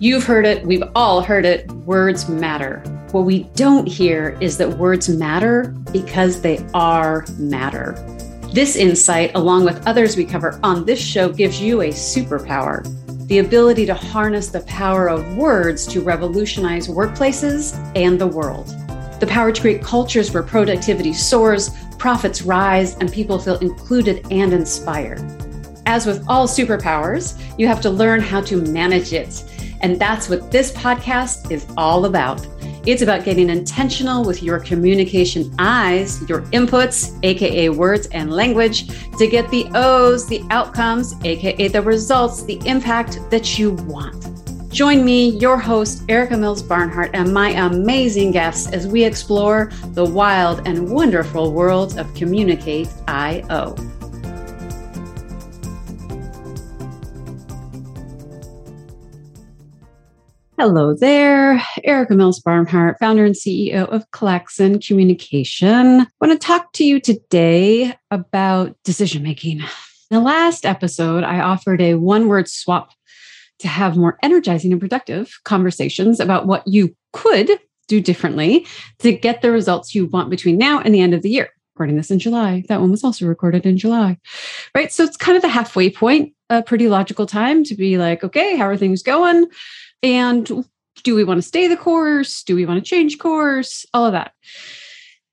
You've 0.00 0.24
heard 0.24 0.44
it, 0.44 0.66
we've 0.66 0.82
all 0.94 1.22
heard 1.22 1.44
it. 1.44 1.70
Words 1.86 2.28
matter. 2.28 2.80
What 3.12 3.24
we 3.24 3.44
don't 3.54 3.86
hear 3.86 4.36
is 4.40 4.58
that 4.58 4.68
words 4.76 5.08
matter 5.08 5.68
because 5.92 6.40
they 6.42 6.58
are 6.74 7.24
matter. 7.38 7.92
This 8.52 8.76
insight, 8.76 9.30
along 9.34 9.64
with 9.64 9.86
others 9.86 10.16
we 10.16 10.24
cover 10.24 10.60
on 10.62 10.84
this 10.84 11.00
show, 11.00 11.28
gives 11.28 11.60
you 11.60 11.82
a 11.82 11.88
superpower 11.88 12.84
the 13.28 13.38
ability 13.38 13.86
to 13.86 13.94
harness 13.94 14.48
the 14.48 14.60
power 14.62 15.08
of 15.08 15.36
words 15.38 15.86
to 15.86 16.02
revolutionize 16.02 16.88
workplaces 16.88 17.74
and 17.96 18.20
the 18.20 18.26
world. 18.26 18.66
The 19.20 19.26
power 19.26 19.50
to 19.50 19.60
create 19.60 19.82
cultures 19.82 20.34
where 20.34 20.42
productivity 20.42 21.14
soars, 21.14 21.70
profits 22.04 22.42
rise, 22.42 22.98
and 22.98 23.10
people 23.10 23.38
feel 23.38 23.56
included 23.60 24.26
and 24.30 24.52
inspired. 24.52 25.22
As 25.86 26.04
with 26.04 26.22
all 26.28 26.46
superpowers, 26.46 27.40
you 27.58 27.66
have 27.66 27.80
to 27.80 27.88
learn 27.88 28.20
how 28.20 28.42
to 28.42 28.60
manage 28.60 29.14
it. 29.14 29.42
And 29.80 29.98
that's 29.98 30.28
what 30.28 30.50
this 30.50 30.70
podcast 30.70 31.50
is 31.50 31.66
all 31.78 32.04
about. 32.04 32.46
It's 32.84 33.00
about 33.00 33.24
getting 33.24 33.48
intentional 33.48 34.22
with 34.22 34.42
your 34.42 34.60
communication 34.60 35.50
eyes, 35.58 36.20
your 36.28 36.42
inputs, 36.52 37.18
AKA 37.22 37.70
words 37.70 38.06
and 38.08 38.30
language, 38.30 38.86
to 39.16 39.26
get 39.26 39.50
the 39.50 39.66
O's, 39.74 40.26
the 40.28 40.44
outcomes, 40.50 41.14
AKA 41.24 41.68
the 41.68 41.80
results, 41.80 42.42
the 42.42 42.60
impact 42.66 43.18
that 43.30 43.58
you 43.58 43.70
want. 43.70 44.33
Join 44.74 45.04
me, 45.04 45.28
your 45.38 45.56
host, 45.56 46.02
Erica 46.08 46.36
Mills 46.36 46.60
Barnhart, 46.60 47.10
and 47.14 47.32
my 47.32 47.50
amazing 47.50 48.32
guests 48.32 48.68
as 48.72 48.88
we 48.88 49.04
explore 49.04 49.70
the 49.90 50.04
wild 50.04 50.66
and 50.66 50.90
wonderful 50.90 51.52
world 51.52 51.96
of 51.96 52.12
Communicate 52.14 52.88
IO. 53.06 53.76
Hello 60.58 60.92
there, 60.92 61.62
Erica 61.84 62.16
Mills 62.16 62.40
Barnhart, 62.40 62.96
founder 62.98 63.24
and 63.24 63.36
CEO 63.36 63.86
of 63.86 64.10
Claxon 64.10 64.80
Communication. 64.80 66.00
I 66.00 66.06
want 66.20 66.32
to 66.32 66.44
talk 66.44 66.72
to 66.72 66.84
you 66.84 66.98
today 66.98 67.96
about 68.10 68.76
decision 68.82 69.22
making. 69.22 69.60
In 69.60 69.66
the 70.10 70.20
last 70.20 70.66
episode, 70.66 71.22
I 71.22 71.38
offered 71.38 71.80
a 71.80 71.94
one 71.94 72.26
word 72.26 72.48
swap 72.48 72.90
to 73.60 73.68
have 73.68 73.96
more 73.96 74.18
energizing 74.22 74.72
and 74.72 74.80
productive 74.80 75.38
conversations 75.44 76.20
about 76.20 76.46
what 76.46 76.66
you 76.66 76.94
could 77.12 77.50
do 77.88 78.00
differently 78.00 78.66
to 78.98 79.12
get 79.12 79.42
the 79.42 79.50
results 79.50 79.94
you 79.94 80.06
want 80.06 80.30
between 80.30 80.58
now 80.58 80.80
and 80.80 80.94
the 80.94 81.00
end 81.00 81.14
of 81.14 81.22
the 81.22 81.30
year. 81.30 81.50
Recording 81.74 81.96
this 81.96 82.10
in 82.10 82.20
July. 82.20 82.64
That 82.68 82.80
one 82.80 82.90
was 82.90 83.02
also 83.02 83.26
recorded 83.26 83.66
in 83.66 83.76
July, 83.76 84.16
right? 84.76 84.92
So 84.92 85.02
it's 85.02 85.16
kind 85.16 85.36
of 85.36 85.42
the 85.42 85.48
halfway 85.48 85.90
point, 85.90 86.32
a 86.48 86.62
pretty 86.62 86.88
logical 86.88 87.26
time 87.26 87.64
to 87.64 87.74
be 87.74 87.98
like, 87.98 88.22
okay, 88.22 88.56
how 88.56 88.66
are 88.66 88.76
things 88.76 89.02
going? 89.02 89.46
And 90.02 90.64
do 91.02 91.14
we 91.14 91.24
want 91.24 91.38
to 91.38 91.42
stay 91.42 91.66
the 91.66 91.76
course? 91.76 92.44
Do 92.44 92.54
we 92.54 92.64
want 92.64 92.82
to 92.82 92.88
change 92.88 93.18
course? 93.18 93.84
All 93.92 94.06
of 94.06 94.12
that. 94.12 94.32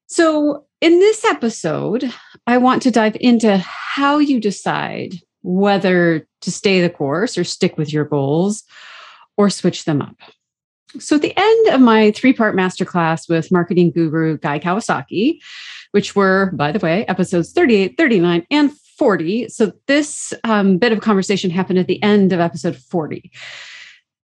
So, 0.08 0.66
in 0.82 1.00
this 1.00 1.24
episode, 1.24 2.12
I 2.48 2.58
want 2.58 2.82
to 2.84 2.92
dive 2.92 3.16
into 3.20 3.58
how 3.58 4.18
you 4.18 4.40
decide 4.40 5.14
whether 5.44 6.28
to 6.42 6.52
stay 6.52 6.82
the 6.82 6.90
course 6.90 7.38
or 7.38 7.44
stick 7.44 7.78
with 7.78 7.92
your 7.92 8.06
goals 8.06 8.64
or 9.38 9.50
switch 9.50 9.86
them 9.86 10.02
up. 10.02 10.16
So, 11.00 11.16
at 11.16 11.22
the 11.22 11.34
end 11.38 11.68
of 11.70 11.80
my 11.80 12.12
three 12.12 12.34
part 12.34 12.56
masterclass 12.56 13.30
with 13.30 13.52
marketing 13.52 13.92
guru 13.92 14.38
Guy 14.38 14.60
Kawasaki, 14.60 15.40
which 15.92 16.16
were, 16.16 16.52
by 16.54 16.72
the 16.72 16.80
way, 16.80 17.06
episodes 17.06 17.54
38, 17.54 17.96
39, 17.98 18.46
and 18.52 18.72
40. 18.98 19.48
So, 19.50 19.72
this 19.88 20.34
um, 20.44 20.78
bit 20.78 20.92
of 20.92 21.00
conversation 21.00 21.50
happened 21.50 21.80
at 21.80 21.88
the 21.88 22.02
end 22.04 22.34
of 22.34 22.40
episode 22.40 22.76
40 22.76 23.32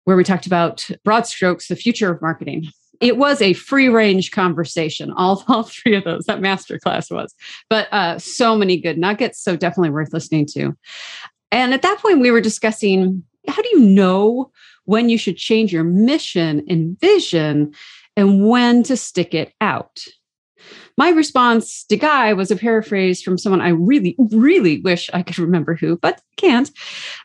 where 0.04 0.18
we 0.18 0.24
talked 0.24 0.48
about 0.48 0.90
broad 1.04 1.28
strokes, 1.28 1.68
the 1.68 1.76
future 1.76 2.12
of 2.12 2.22
marketing. 2.22 2.68
It 3.02 3.18
was 3.18 3.42
a 3.42 3.54
free 3.54 3.90
range 3.90 4.32
conversation, 4.32 5.12
all, 5.18 5.44
all 5.50 5.64
three 5.64 5.96
of 5.96 6.04
those, 6.04 6.26
that 6.26 6.40
masterclass 6.40 7.12
was, 7.12 7.36
but 7.70 7.92
uh, 7.92 8.20
so 8.20 8.56
many 8.56 8.80
good 8.80 8.98
nuggets. 8.98 9.44
So 9.44 9.58
definitely 9.58 9.90
worth 9.90 10.14
listening 10.14 10.46
to. 10.54 10.78
And 11.52 11.74
at 11.74 11.82
that 11.82 12.00
point, 12.00 12.22
we 12.22 12.32
were 12.32 12.42
discussing 12.42 13.24
how 13.48 13.62
do 13.62 13.70
you 13.70 13.80
know 13.80 14.52
when 14.86 15.10
you 15.10 15.18
should 15.18 15.36
change 15.36 15.74
your 15.74 15.84
mission 15.84 16.64
and 16.70 16.98
vision 17.00 17.74
and 18.16 18.48
when 18.48 18.84
to 18.84 18.96
stick 18.96 19.34
it 19.34 19.54
out? 19.60 20.06
My 20.98 21.10
response 21.10 21.84
to 21.86 21.98
Guy 21.98 22.34
was 22.34 22.52
a 22.52 22.56
paraphrase 22.56 23.22
from 23.22 23.38
someone 23.38 23.62
I 23.62 23.70
really, 23.70 24.16
really 24.32 24.82
wish 24.82 25.10
I 25.14 25.24
could 25.24 25.40
remember 25.40 25.76
who, 25.76 25.98
but 25.98 26.22
can't. 26.38 26.70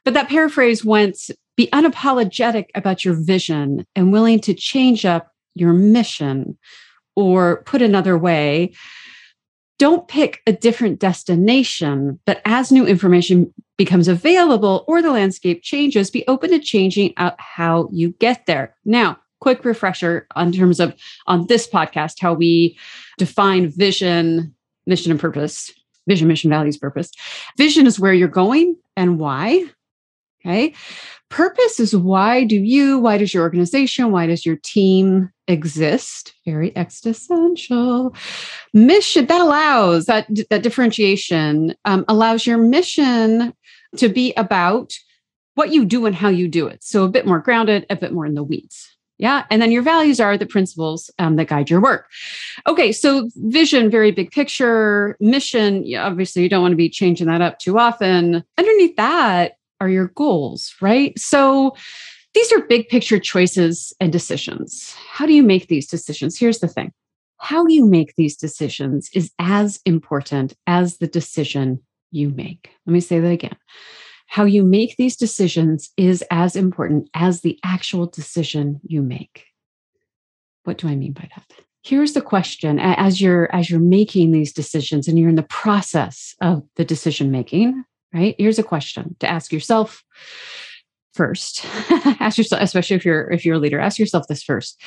But 0.04 0.14
that 0.14 0.28
paraphrase 0.28 0.84
went 0.84 1.18
be 1.56 1.68
unapologetic 1.72 2.66
about 2.74 3.04
your 3.04 3.14
vision 3.14 3.86
and 3.96 4.12
willing 4.12 4.40
to 4.40 4.54
change 4.54 5.04
up 5.04 5.32
your 5.56 5.72
mission. 5.72 6.56
Or 7.14 7.62
put 7.62 7.80
another 7.80 8.18
way, 8.18 8.74
don't 9.78 10.06
pick 10.06 10.42
a 10.46 10.52
different 10.52 11.00
destination, 11.00 12.20
but 12.26 12.42
as 12.44 12.70
new 12.70 12.86
information 12.86 13.52
becomes 13.78 14.08
available 14.08 14.84
or 14.86 15.02
the 15.02 15.10
landscape 15.10 15.62
changes, 15.62 16.10
be 16.10 16.26
open 16.28 16.50
to 16.50 16.58
changing 16.58 17.14
out 17.16 17.34
how 17.38 17.88
you 17.92 18.10
get 18.18 18.46
there. 18.46 18.74
Now, 18.84 19.18
quick 19.40 19.64
refresher 19.64 20.26
on 20.34 20.52
terms 20.52 20.80
of 20.80 20.94
on 21.26 21.46
this 21.46 21.68
podcast, 21.68 22.20
how 22.20 22.34
we 22.34 22.78
define 23.18 23.68
vision, 23.68 24.54
mission, 24.86 25.10
and 25.10 25.20
purpose. 25.20 25.72
Vision, 26.06 26.28
mission, 26.28 26.50
values, 26.50 26.76
purpose. 26.76 27.10
Vision 27.58 27.86
is 27.86 27.98
where 27.98 28.12
you're 28.12 28.28
going 28.28 28.76
and 28.96 29.18
why. 29.18 29.64
Okay. 30.46 30.74
Purpose 31.28 31.80
is 31.80 31.96
why 31.96 32.44
do 32.44 32.54
you, 32.54 33.00
why 33.00 33.18
does 33.18 33.34
your 33.34 33.42
organization, 33.42 34.12
why 34.12 34.26
does 34.26 34.46
your 34.46 34.56
team 34.62 35.28
exist? 35.48 36.34
Very 36.44 36.76
existential. 36.76 38.14
Mission 38.72 39.26
that 39.26 39.40
allows 39.40 40.06
that, 40.06 40.28
that 40.50 40.62
differentiation 40.62 41.74
um, 41.84 42.04
allows 42.06 42.46
your 42.46 42.58
mission 42.58 43.52
to 43.96 44.08
be 44.08 44.32
about 44.34 44.92
what 45.56 45.72
you 45.72 45.84
do 45.84 46.06
and 46.06 46.14
how 46.14 46.28
you 46.28 46.46
do 46.46 46.68
it. 46.68 46.84
So 46.84 47.02
a 47.02 47.08
bit 47.08 47.26
more 47.26 47.40
grounded, 47.40 47.86
a 47.90 47.96
bit 47.96 48.12
more 48.12 48.26
in 48.26 48.34
the 48.34 48.44
weeds. 48.44 48.88
Yeah. 49.18 49.46
And 49.50 49.60
then 49.60 49.72
your 49.72 49.82
values 49.82 50.20
are 50.20 50.36
the 50.36 50.46
principles 50.46 51.10
um, 51.18 51.36
that 51.36 51.48
guide 51.48 51.70
your 51.70 51.80
work. 51.80 52.06
Okay. 52.68 52.92
So 52.92 53.30
vision, 53.36 53.90
very 53.90 54.12
big 54.12 54.30
picture, 54.30 55.16
mission. 55.18 55.84
Yeah, 55.84 56.06
obviously, 56.06 56.42
you 56.42 56.50
don't 56.50 56.62
want 56.62 56.72
to 56.72 56.76
be 56.76 56.90
changing 56.90 57.26
that 57.28 57.40
up 57.40 57.58
too 57.58 57.78
often. 57.78 58.44
Underneath 58.58 58.94
that, 58.96 59.56
are 59.80 59.88
your 59.88 60.08
goals, 60.08 60.74
right? 60.80 61.18
So 61.18 61.76
these 62.34 62.52
are 62.52 62.66
big 62.66 62.88
picture 62.88 63.18
choices 63.18 63.92
and 64.00 64.12
decisions. 64.12 64.94
How 65.08 65.26
do 65.26 65.32
you 65.32 65.42
make 65.42 65.68
these 65.68 65.86
decisions? 65.86 66.38
Here's 66.38 66.58
the 66.58 66.68
thing 66.68 66.92
how 67.38 67.66
you 67.66 67.84
make 67.84 68.14
these 68.16 68.36
decisions 68.36 69.10
is 69.12 69.30
as 69.38 69.80
important 69.84 70.54
as 70.66 70.98
the 70.98 71.06
decision 71.06 71.82
you 72.10 72.30
make. 72.30 72.70
Let 72.86 72.92
me 72.92 73.00
say 73.00 73.20
that 73.20 73.30
again. 73.30 73.56
How 74.26 74.44
you 74.44 74.64
make 74.64 74.96
these 74.96 75.16
decisions 75.16 75.90
is 75.96 76.24
as 76.30 76.56
important 76.56 77.08
as 77.14 77.40
the 77.40 77.58
actual 77.62 78.06
decision 78.06 78.80
you 78.84 79.02
make. 79.02 79.44
What 80.64 80.78
do 80.78 80.88
I 80.88 80.96
mean 80.96 81.12
by 81.12 81.28
that? 81.36 81.44
Here's 81.82 82.14
the 82.14 82.20
question 82.20 82.80
as 82.80 83.20
you're 83.20 83.54
as 83.54 83.70
you're 83.70 83.78
making 83.78 84.32
these 84.32 84.52
decisions 84.52 85.06
and 85.06 85.16
you're 85.16 85.28
in 85.28 85.36
the 85.36 85.44
process 85.44 86.34
of 86.40 86.64
the 86.74 86.84
decision 86.84 87.30
making, 87.30 87.84
right? 88.12 88.34
Here's 88.38 88.58
a 88.58 88.62
question 88.62 89.16
to 89.20 89.28
ask 89.28 89.52
yourself 89.52 90.04
first. 91.14 91.64
ask 92.20 92.38
yourself, 92.38 92.62
especially 92.62 92.96
if 92.96 93.04
you're 93.04 93.30
if 93.30 93.44
you're 93.44 93.56
a 93.56 93.58
leader, 93.58 93.80
ask 93.80 93.98
yourself 93.98 94.26
this 94.28 94.42
first. 94.42 94.80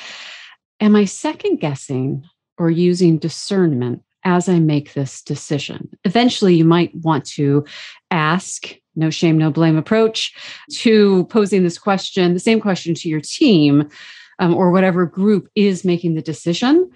Am 0.80 0.96
I 0.96 1.04
second 1.04 1.60
guessing 1.60 2.24
or 2.56 2.70
using 2.70 3.18
discernment 3.18 4.02
as 4.24 4.48
I 4.48 4.58
make 4.60 4.94
this 4.94 5.22
decision? 5.22 5.90
Eventually, 6.04 6.54
you 6.54 6.64
might 6.64 6.94
want 6.94 7.24
to 7.26 7.64
ask, 8.10 8.74
no 8.96 9.10
shame, 9.10 9.36
no 9.36 9.50
blame 9.50 9.76
approach 9.76 10.34
to 10.78 11.24
posing 11.26 11.62
this 11.62 11.78
question, 11.78 12.32
the 12.32 12.40
same 12.40 12.60
question 12.60 12.94
to 12.94 13.08
your 13.08 13.20
team 13.20 13.88
um, 14.38 14.54
or 14.54 14.70
whatever 14.70 15.04
group 15.04 15.48
is 15.54 15.84
making 15.84 16.14
the 16.14 16.22
decision 16.22 16.90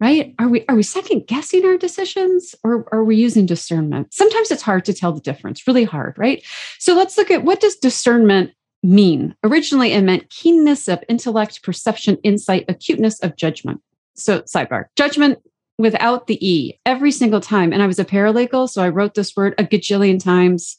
right? 0.00 0.34
Are 0.38 0.48
we 0.48 0.64
are 0.68 0.76
we 0.76 0.82
second 0.82 1.26
guessing 1.26 1.64
our 1.64 1.76
decisions 1.76 2.54
or 2.62 2.86
are 2.92 3.04
we 3.04 3.16
using 3.16 3.46
discernment? 3.46 4.12
Sometimes 4.14 4.50
it's 4.50 4.62
hard 4.62 4.84
to 4.84 4.94
tell 4.94 5.12
the 5.12 5.20
difference 5.20 5.66
really 5.66 5.84
hard 5.84 6.16
right? 6.16 6.44
So 6.78 6.94
let's 6.94 7.18
look 7.18 7.30
at 7.30 7.44
what 7.44 7.60
does 7.60 7.76
discernment 7.76 8.52
mean? 8.82 9.34
Originally 9.42 9.92
it 9.92 10.02
meant 10.02 10.30
keenness 10.30 10.88
of 10.88 11.02
intellect 11.08 11.62
perception 11.62 12.16
insight 12.22 12.64
acuteness 12.68 13.20
of 13.20 13.36
judgment. 13.36 13.80
So 14.14 14.42
sidebar 14.42 14.86
judgment 14.96 15.38
without 15.78 16.26
the 16.26 16.38
e 16.46 16.78
every 16.86 17.10
single 17.10 17.40
time. 17.40 17.72
And 17.72 17.82
i 17.82 17.86
was 17.86 17.98
a 17.98 18.04
paralegal 18.04 18.68
so 18.68 18.82
i 18.82 18.88
wrote 18.88 19.14
this 19.14 19.34
word 19.36 19.54
a 19.58 19.64
gajillion 19.64 20.22
times. 20.22 20.76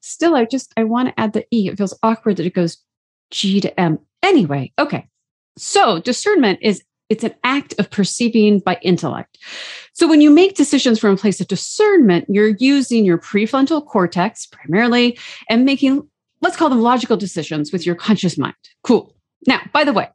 Still 0.00 0.34
i 0.34 0.44
just 0.44 0.72
i 0.76 0.84
want 0.84 1.08
to 1.08 1.20
add 1.20 1.32
the 1.32 1.46
e. 1.52 1.68
It 1.68 1.78
feels 1.78 1.96
awkward 2.02 2.38
that 2.38 2.46
it 2.46 2.54
goes 2.54 2.78
g 3.30 3.60
to 3.60 3.80
m. 3.80 4.00
Anyway 4.22 4.72
okay. 4.80 5.06
So 5.56 6.00
discernment 6.00 6.60
is 6.62 6.82
It's 7.08 7.24
an 7.24 7.34
act 7.42 7.74
of 7.78 7.90
perceiving 7.90 8.60
by 8.60 8.78
intellect. 8.82 9.38
So 9.94 10.06
when 10.06 10.20
you 10.20 10.30
make 10.30 10.56
decisions 10.56 10.98
from 10.98 11.14
a 11.14 11.16
place 11.16 11.40
of 11.40 11.48
discernment, 11.48 12.26
you're 12.28 12.54
using 12.58 13.04
your 13.04 13.18
prefrontal 13.18 13.84
cortex 13.86 14.46
primarily 14.46 15.18
and 15.48 15.64
making, 15.64 16.06
let's 16.42 16.56
call 16.56 16.68
them 16.68 16.82
logical 16.82 17.16
decisions 17.16 17.72
with 17.72 17.86
your 17.86 17.94
conscious 17.94 18.36
mind. 18.36 18.54
Cool. 18.82 19.14
Now, 19.46 19.60
by 19.72 19.84
the 19.84 19.92
way, 19.92 20.08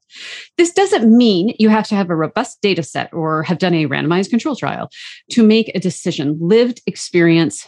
this 0.57 0.71
doesn't 0.71 1.15
mean 1.15 1.55
you 1.57 1.69
have 1.69 1.87
to 1.87 1.95
have 1.95 2.09
a 2.09 2.15
robust 2.15 2.61
data 2.61 2.83
set 2.83 3.11
or 3.13 3.43
have 3.43 3.57
done 3.57 3.73
a 3.73 3.87
randomized 3.87 4.29
control 4.29 4.55
trial 4.55 4.89
to 5.31 5.43
make 5.43 5.71
a 5.73 5.79
decision. 5.79 6.37
Lived 6.39 6.81
experience 6.85 7.67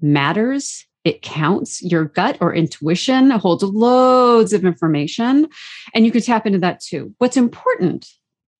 matters. 0.00 0.84
It 1.04 1.22
counts. 1.22 1.80
Your 1.82 2.06
gut 2.06 2.36
or 2.40 2.52
intuition 2.52 3.30
holds 3.30 3.62
loads 3.62 4.52
of 4.52 4.64
information, 4.64 5.48
and 5.94 6.04
you 6.04 6.10
can 6.10 6.20
tap 6.20 6.46
into 6.46 6.58
that 6.58 6.80
too. 6.80 7.14
What's 7.18 7.36
important 7.36 8.08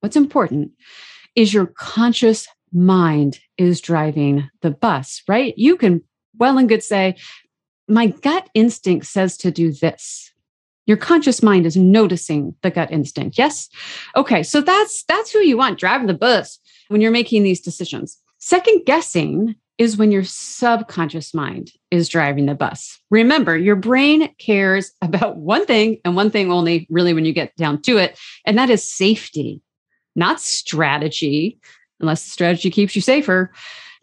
what's 0.06 0.14
important 0.14 0.70
is 1.35 1.53
your 1.53 1.67
conscious 1.67 2.47
mind 2.73 3.41
is 3.58 3.81
driving 3.81 4.49
the 4.62 4.70
bus, 4.70 5.20
right? 5.26 5.53
You 5.56 5.76
can 5.76 6.00
well 6.38 6.58
and 6.58 6.69
good 6.69 6.85
say, 6.85 7.17
my 7.88 8.06
gut 8.06 8.49
instinct 8.55 9.06
says 9.06 9.37
to 9.38 9.50
do 9.50 9.73
this. 9.73 10.31
Your 10.87 10.97
conscious 10.97 11.43
mind 11.43 11.67
is 11.67 11.76
noticing 11.76 12.55
the 12.62 12.70
gut 12.70 12.93
instinct. 12.93 13.37
Yes. 13.37 13.69
Okay. 14.14 14.44
So 14.44 14.61
that's, 14.61 15.03
that's 15.08 15.32
who 15.32 15.41
you 15.41 15.56
want 15.56 15.81
driving 15.81 16.06
the 16.06 16.14
bus 16.14 16.61
when 16.87 17.00
you're 17.00 17.11
making 17.11 17.43
these 17.43 17.61
decisions. 17.61 18.17
Second 18.38 18.82
guessing 18.87 19.56
is 19.76 19.97
when 19.97 20.12
your 20.12 20.23
subconscious 20.23 21.35
mind 21.35 21.73
is 21.91 22.09
driving 22.09 22.47
the 22.47 22.55
bus. 22.55 23.00
Remember, 23.11 23.56
your 23.56 23.75
brain 23.75 24.32
cares 24.38 24.93
about 25.02 25.37
one 25.37 25.67
thing 25.67 25.99
and 26.05 26.14
one 26.14 26.31
thing 26.31 26.52
only, 26.52 26.87
really, 26.91 27.12
when 27.12 27.25
you 27.25 27.32
get 27.32 27.56
down 27.56 27.82
to 27.82 27.99
it, 27.99 28.17
and 28.44 28.56
that 28.56 28.70
is 28.70 28.88
safety 28.88 29.62
not 30.16 30.40
strategy, 30.40 31.58
unless 32.00 32.22
strategy 32.22 32.70
keeps 32.70 32.96
you 32.96 33.02
safer, 33.02 33.52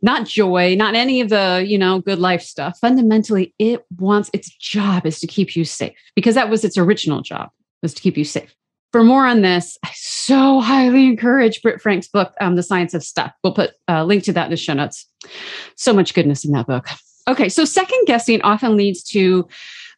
not 0.02 0.28
joy, 0.28 0.76
not 0.76 0.96
any 0.96 1.22
of 1.22 1.30
the, 1.30 1.64
you 1.66 1.78
know, 1.78 2.00
good 2.00 2.20
life 2.20 2.42
stuff. 2.42 2.78
Fundamentally, 2.80 3.54
it 3.58 3.86
wants 3.98 4.30
its 4.34 4.50
job 4.56 5.06
is 5.06 5.20
to 5.20 5.28
keep 5.28 5.56
you 5.56 5.66
safe 5.66 5.98
because 6.16 6.36
that 6.36 6.50
was 6.50 6.64
its 6.64 6.78
original 6.78 7.22
job, 7.22 7.50
was 7.82 7.94
to 7.94 8.02
keep 8.02 8.18
you 8.18 8.26
safe. 8.26 8.54
For 8.92 9.04
more 9.04 9.26
on 9.26 9.42
this, 9.42 9.78
I 9.84 9.90
so 9.96 10.60
highly 10.60 11.08
encourage 11.08 11.62
Britt 11.64 11.82
Frank's 11.82 12.08
book, 12.08 12.34
um, 12.40 12.56
The 12.56 12.62
Science 12.62 12.94
of 12.94 13.04
Stuck. 13.04 13.34
We'll 13.44 13.54
put 13.54 13.72
a 13.88 14.06
link 14.06 14.24
to 14.26 14.34
that 14.34 14.46
in 14.46 14.52
the 14.52 14.58
show 14.58 14.74
notes. 14.74 15.08
So 15.76 15.94
much 15.94 16.14
goodness 16.14 16.46
in 16.46 16.52
that 16.52 16.68
book. 16.68 16.88
Okay, 17.28 17.50
so 17.50 17.66
second 17.66 18.06
guessing 18.06 18.42
often 18.44 18.78
leads 18.78 19.02
to 19.06 19.48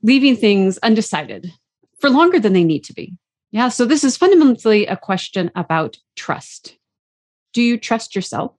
leaving 0.01 0.37
things 0.37 0.77
undecided 0.77 1.51
for 1.99 2.09
longer 2.09 2.39
than 2.39 2.53
they 2.53 2.63
need 2.63 2.83
to 2.85 2.93
be. 2.93 3.17
Yeah. 3.55 3.69
So 3.69 3.85
this 3.85 4.03
is 4.03 4.17
fundamentally 4.17 4.85
a 4.85 4.97
question 4.97 5.49
about 5.55 5.95
trust. 6.17 6.75
Do 7.53 7.61
you 7.61 7.77
trust 7.77 8.13
yourself 8.13 8.51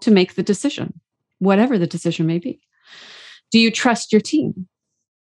to 0.00 0.10
make 0.10 0.34
the 0.34 0.42
decision, 0.42 0.98
whatever 1.38 1.78
the 1.78 1.86
decision 1.86 2.26
may 2.26 2.40
be? 2.40 2.60
Do 3.52 3.60
you 3.60 3.70
trust 3.70 4.12
your 4.12 4.20
team? 4.20 4.66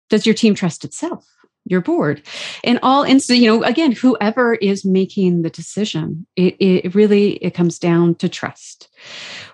Does 0.09 0.25
your 0.25 0.33
team 0.33 0.55
trust 0.55 0.83
itself? 0.83 1.27
Your 1.65 1.79
board? 1.79 2.23
In 2.63 2.79
all 2.81 3.03
instances, 3.03 3.43
you 3.43 3.51
know, 3.51 3.63
again, 3.63 3.91
whoever 3.91 4.55
is 4.55 4.83
making 4.83 5.43
the 5.43 5.51
decision, 5.51 6.25
it, 6.35 6.55
it 6.59 6.95
really 6.95 7.33
it 7.33 7.53
comes 7.53 7.77
down 7.77 8.15
to 8.15 8.29
trust. 8.29 8.89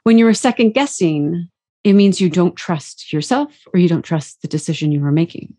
When 0.04 0.18
you're 0.18 0.34
second 0.34 0.72
guessing, 0.74 1.50
it 1.84 1.94
means 1.96 2.22
you 2.22 2.30
don't 2.30 2.56
trust 2.56 3.12
yourself 3.12 3.54
or 3.74 3.80
you 3.82 3.90
don't 3.90 4.06
trust 4.06 4.42
the 4.42 4.48
decision 4.48 4.94
you 4.94 5.04
are 5.04 5.12
making. 5.12 5.54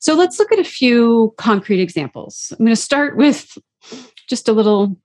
So 0.00 0.14
let's 0.14 0.38
look 0.38 0.52
at 0.52 0.58
a 0.58 0.64
few 0.64 1.34
concrete 1.38 1.80
examples. 1.80 2.52
I'm 2.52 2.64
going 2.64 2.76
to 2.76 2.76
start 2.76 3.16
with 3.16 3.56
just 4.28 4.48
a 4.48 4.52
little 4.52 4.96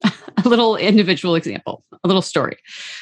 a 0.04 0.48
little 0.48 0.76
individual 0.76 1.34
example, 1.34 1.84
a 2.04 2.06
little 2.06 2.22
story. 2.22 2.56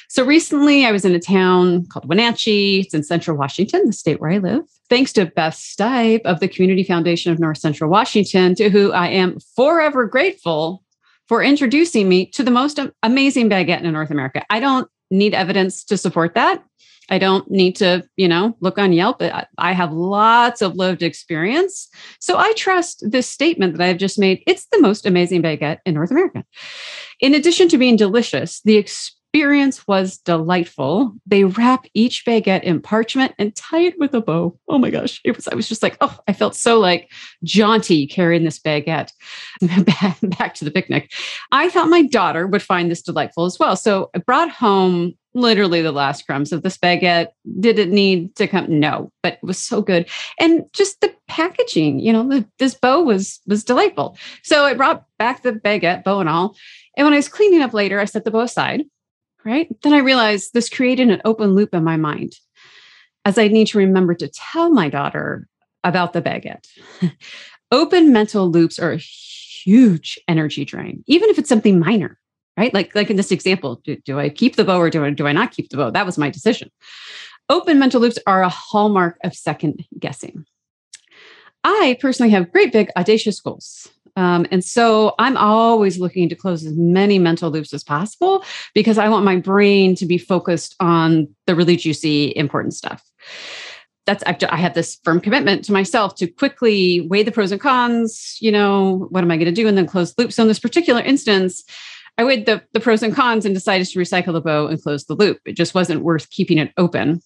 So 0.08 0.24
recently 0.24 0.86
I 0.86 0.92
was 0.92 1.04
in 1.04 1.14
a 1.14 1.20
town 1.20 1.86
called 1.86 2.08
Wenatchee. 2.08 2.80
It's 2.80 2.94
in 2.94 3.02
central 3.02 3.36
Washington, 3.36 3.86
the 3.86 3.92
state 3.92 4.20
where 4.20 4.30
I 4.30 4.38
live. 4.38 4.62
Thanks 4.88 5.12
to 5.14 5.26
Beth 5.26 5.54
Stipe 5.54 6.22
of 6.22 6.40
the 6.40 6.48
Community 6.48 6.84
Foundation 6.84 7.32
of 7.32 7.38
North 7.38 7.58
Central 7.58 7.90
Washington, 7.90 8.54
to 8.54 8.70
who 8.70 8.92
I 8.92 9.08
am 9.08 9.38
forever 9.54 10.06
grateful 10.06 10.82
for 11.28 11.42
introducing 11.42 12.08
me 12.08 12.26
to 12.26 12.42
the 12.42 12.50
most 12.50 12.78
amazing 13.02 13.50
baguette 13.50 13.82
in 13.82 13.92
North 13.92 14.10
America. 14.10 14.44
I 14.48 14.60
don't 14.60 14.88
need 15.10 15.34
evidence 15.34 15.84
to 15.84 15.98
support 15.98 16.34
that. 16.34 16.62
I 17.08 17.18
don't 17.18 17.48
need 17.50 17.76
to, 17.76 18.04
you 18.16 18.28
know, 18.28 18.56
look 18.60 18.78
on 18.78 18.92
Yelp. 18.92 19.22
I 19.58 19.72
have 19.72 19.92
lots 19.92 20.62
of 20.62 20.74
lived 20.74 21.02
experience. 21.02 21.88
So 22.20 22.36
I 22.36 22.52
trust 22.54 23.04
this 23.08 23.28
statement 23.28 23.76
that 23.76 23.86
I've 23.86 23.98
just 23.98 24.18
made. 24.18 24.42
It's 24.46 24.66
the 24.72 24.80
most 24.80 25.06
amazing 25.06 25.42
baguette 25.42 25.78
in 25.86 25.94
North 25.94 26.10
America. 26.10 26.44
In 27.20 27.34
addition 27.34 27.68
to 27.68 27.78
being 27.78 27.96
delicious, 27.96 28.60
the 28.62 28.76
experience 28.76 29.86
was 29.86 30.18
delightful. 30.18 31.14
They 31.26 31.44
wrap 31.44 31.86
each 31.94 32.24
baguette 32.24 32.62
in 32.62 32.80
parchment 32.80 33.34
and 33.38 33.54
tie 33.54 33.80
it 33.80 33.98
with 33.98 34.14
a 34.14 34.20
bow. 34.20 34.58
Oh 34.68 34.78
my 34.78 34.90
gosh. 34.90 35.20
It 35.24 35.36
was, 35.36 35.46
I 35.46 35.54
was 35.54 35.68
just 35.68 35.82
like, 35.82 35.96
oh, 36.00 36.18
I 36.26 36.32
felt 36.32 36.56
so 36.56 36.80
like 36.80 37.12
jaunty 37.44 38.06
carrying 38.06 38.44
this 38.44 38.58
baguette 38.58 39.12
back, 39.84 40.18
back 40.22 40.54
to 40.54 40.64
the 40.64 40.70
picnic. 40.70 41.12
I 41.52 41.68
thought 41.68 41.88
my 41.88 42.02
daughter 42.02 42.46
would 42.46 42.62
find 42.62 42.90
this 42.90 43.02
delightful 43.02 43.44
as 43.44 43.58
well. 43.58 43.76
So 43.76 44.10
I 44.14 44.18
brought 44.18 44.50
home 44.50 45.14
literally 45.36 45.82
the 45.82 45.92
last 45.92 46.26
crumbs 46.26 46.52
of 46.52 46.62
the 46.62 46.70
baguette. 46.70 47.28
Did 47.60 47.78
it 47.78 47.90
need 47.90 48.34
to 48.36 48.48
come? 48.48 48.80
No, 48.80 49.12
but 49.22 49.34
it 49.34 49.42
was 49.42 49.62
so 49.62 49.82
good. 49.82 50.08
And 50.40 50.64
just 50.72 51.00
the 51.00 51.14
packaging, 51.28 52.00
you 52.00 52.12
know, 52.12 52.28
the, 52.28 52.48
this 52.58 52.74
bow 52.74 53.02
was 53.02 53.40
was 53.46 53.62
delightful. 53.62 54.16
So 54.42 54.64
I 54.64 54.74
brought 54.74 55.04
back 55.18 55.42
the 55.42 55.52
baguette, 55.52 56.02
bow 56.02 56.20
and 56.20 56.28
all. 56.28 56.56
And 56.96 57.04
when 57.04 57.12
I 57.12 57.16
was 57.16 57.28
cleaning 57.28 57.62
up 57.62 57.74
later, 57.74 58.00
I 58.00 58.06
set 58.06 58.24
the 58.24 58.30
bow 58.30 58.40
aside. 58.40 58.84
Right. 59.44 59.68
Then 59.82 59.92
I 59.92 59.98
realized 59.98 60.52
this 60.52 60.68
created 60.68 61.10
an 61.10 61.22
open 61.24 61.54
loop 61.54 61.72
in 61.74 61.84
my 61.84 61.96
mind 61.96 62.32
as 63.24 63.38
I 63.38 63.48
need 63.48 63.68
to 63.68 63.78
remember 63.78 64.14
to 64.14 64.28
tell 64.28 64.70
my 64.70 64.88
daughter 64.88 65.46
about 65.84 66.14
the 66.14 66.22
baguette. 66.22 66.66
open 67.70 68.12
mental 68.12 68.50
loops 68.50 68.78
are 68.78 68.92
a 68.92 68.96
huge 68.96 70.18
energy 70.26 70.64
drain, 70.64 71.04
even 71.06 71.28
if 71.28 71.38
it's 71.38 71.48
something 71.48 71.78
minor 71.78 72.18
right? 72.56 72.72
Like, 72.72 72.94
like 72.94 73.10
in 73.10 73.16
this 73.16 73.32
example, 73.32 73.80
do, 73.84 73.96
do 74.04 74.18
I 74.18 74.28
keep 74.28 74.56
the 74.56 74.64
bow 74.64 74.78
or 74.78 74.90
do 74.90 75.04
I, 75.04 75.10
do 75.10 75.26
I 75.26 75.32
not 75.32 75.52
keep 75.52 75.68
the 75.70 75.76
bow? 75.76 75.90
That 75.90 76.06
was 76.06 76.18
my 76.18 76.30
decision. 76.30 76.70
Open 77.48 77.78
mental 77.78 78.00
loops 78.00 78.18
are 78.26 78.42
a 78.42 78.48
hallmark 78.48 79.18
of 79.22 79.34
second 79.34 79.84
guessing. 79.98 80.44
I 81.62 81.96
personally 82.00 82.30
have 82.30 82.52
great 82.52 82.72
big 82.72 82.90
audacious 82.96 83.40
goals. 83.40 83.88
Um, 84.16 84.46
and 84.50 84.64
so 84.64 85.14
I'm 85.18 85.36
always 85.36 85.98
looking 85.98 86.28
to 86.30 86.34
close 86.34 86.64
as 86.64 86.74
many 86.74 87.18
mental 87.18 87.50
loops 87.50 87.74
as 87.74 87.84
possible 87.84 88.44
because 88.74 88.98
I 88.98 89.08
want 89.08 89.24
my 89.24 89.36
brain 89.36 89.94
to 89.96 90.06
be 90.06 90.16
focused 90.16 90.74
on 90.80 91.28
the 91.46 91.54
really 91.54 91.76
juicy, 91.76 92.32
important 92.34 92.74
stuff. 92.74 93.04
That's 94.06 94.22
I 94.24 94.56
have 94.56 94.74
this 94.74 94.98
firm 95.02 95.20
commitment 95.20 95.64
to 95.64 95.72
myself 95.72 96.14
to 96.16 96.28
quickly 96.28 97.00
weigh 97.10 97.24
the 97.24 97.32
pros 97.32 97.50
and 97.50 97.60
cons. 97.60 98.38
You 98.40 98.52
know, 98.52 99.08
what 99.10 99.24
am 99.24 99.30
I 99.32 99.36
going 99.36 99.46
to 99.46 99.52
do? 99.52 99.66
And 99.66 99.76
then 99.76 99.86
close 99.86 100.14
loops. 100.16 100.18
loop. 100.18 100.32
So 100.32 100.42
in 100.42 100.48
this 100.48 100.60
particular 100.60 101.00
instance, 101.00 101.64
I 102.18 102.24
weighed 102.24 102.46
the, 102.46 102.62
the 102.72 102.80
pros 102.80 103.02
and 103.02 103.14
cons 103.14 103.44
and 103.44 103.54
decided 103.54 103.86
to 103.88 103.98
recycle 103.98 104.32
the 104.32 104.40
bow 104.40 104.66
and 104.66 104.80
close 104.80 105.04
the 105.04 105.14
loop. 105.14 105.38
It 105.44 105.52
just 105.52 105.74
wasn't 105.74 106.02
worth 106.02 106.30
keeping 106.30 106.58
it 106.58 106.72
open. 106.76 107.20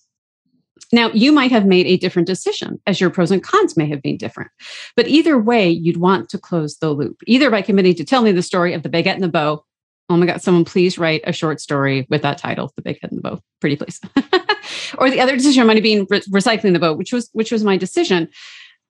Now, 0.93 1.11
you 1.11 1.31
might 1.31 1.53
have 1.53 1.67
made 1.67 1.87
a 1.87 1.97
different 1.97 2.27
decision, 2.27 2.81
as 2.87 3.01
your 3.01 3.11
pros 3.11 3.31
and 3.31 3.43
cons 3.43 3.77
may 3.77 3.87
have 3.89 4.03
been 4.03 4.17
different. 4.17 4.51
But 4.97 5.07
either 5.07 5.39
way, 5.39 5.71
you'd 5.71 5.99
want 5.99 6.29
to 6.31 6.39
close 6.39 6.77
the 6.79 6.91
loop, 6.91 7.23
either 7.27 7.51
by 7.51 7.63
committing 7.63 7.95
to 7.97 8.05
tell 8.05 8.23
me 8.23 8.33
the 8.33 8.43
story 8.43 8.73
of 8.75 8.83
the 8.83 8.89
baguette 8.89 9.15
and 9.15 9.23
the 9.23 9.29
bow. 9.29 9.65
Oh 10.09 10.17
my 10.17 10.27
God, 10.27 10.43
someone 10.43 10.65
please 10.65 10.99
write 10.99 11.23
a 11.25 11.33
short 11.33 11.61
story 11.61 12.07
with 12.11 12.23
that 12.23 12.39
title, 12.39 12.73
The 12.75 12.83
Baguette 12.83 13.11
and 13.11 13.19
the 13.19 13.23
Bow. 13.23 13.41
Pretty 13.61 13.77
please. 13.77 14.01
or 14.99 15.09
the 15.09 15.21
other 15.21 15.37
decision 15.37 15.67
might 15.69 15.77
have 15.77 15.85
been 15.85 16.05
re- 16.11 16.21
recycling 16.23 16.73
the 16.73 16.81
bow, 16.81 16.95
which 16.95 17.13
was 17.13 17.31
which 17.33 17.53
was 17.53 17.63
my 17.63 17.77
decision. 17.77 18.29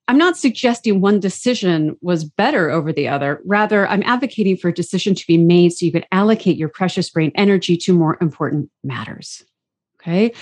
I'm 0.09 0.19
not 0.19 0.37
suggesting 0.37 1.01
one 1.01 1.21
decision 1.21 1.97
was 2.01 2.25
better 2.25 2.69
over 2.71 2.93
the 2.93 3.07
other. 3.07 3.41
Rather, 3.45 3.87
I'm 3.87 4.03
advocating 4.05 4.57
for 4.57 4.69
a 4.69 4.75
decision 4.75 5.15
to 5.15 5.27
be 5.27 5.39
made 5.39 5.73
so 5.73 5.87
you 5.87 5.93
can 5.93 6.05
allocate 6.11 6.57
your 6.57 6.69
precious 6.69 7.11
brain 7.11 7.31
energy 7.37 7.77
to 7.77 7.93
more 7.93 8.19
important 8.21 8.71
matters. 8.83 9.45
Okay. 10.01 10.33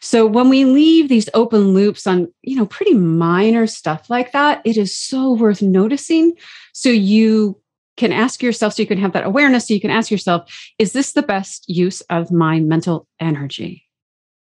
So 0.00 0.26
when 0.26 0.50
we 0.50 0.64
leave 0.66 1.08
these 1.08 1.28
open 1.32 1.72
loops 1.72 2.06
on, 2.06 2.32
you 2.42 2.54
know, 2.54 2.66
pretty 2.66 2.92
minor 2.92 3.66
stuff 3.66 4.10
like 4.10 4.32
that, 4.32 4.60
it 4.64 4.76
is 4.76 4.96
so 4.96 5.32
worth 5.32 5.62
noticing. 5.62 6.34
So 6.74 6.90
you 6.90 7.60
can 7.96 8.12
ask 8.12 8.42
yourself, 8.42 8.74
so 8.74 8.82
you 8.82 8.86
can 8.86 8.98
have 8.98 9.14
that 9.14 9.24
awareness, 9.24 9.66
so 9.66 9.74
you 9.74 9.80
can 9.80 9.90
ask 9.90 10.10
yourself, 10.10 10.54
is 10.78 10.92
this 10.92 11.12
the 11.12 11.22
best 11.22 11.66
use 11.66 12.02
of 12.02 12.30
my 12.30 12.60
mental 12.60 13.08
energy? 13.18 13.84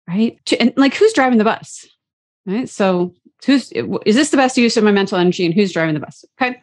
Right. 0.07 0.39
And 0.57 0.73
like, 0.77 0.95
who's 0.95 1.13
driving 1.13 1.37
the 1.37 1.43
bus? 1.43 1.85
Right. 2.45 2.69
So 2.69 3.13
who's 3.45 3.71
is 3.71 4.15
this 4.15 4.29
the 4.29 4.37
best 4.37 4.57
use 4.57 4.77
of 4.77 4.83
my 4.83 4.91
mental 4.91 5.17
energy 5.17 5.45
and 5.45 5.53
who's 5.53 5.71
driving 5.71 5.93
the 5.93 5.99
bus? 5.99 6.25
Okay. 6.39 6.61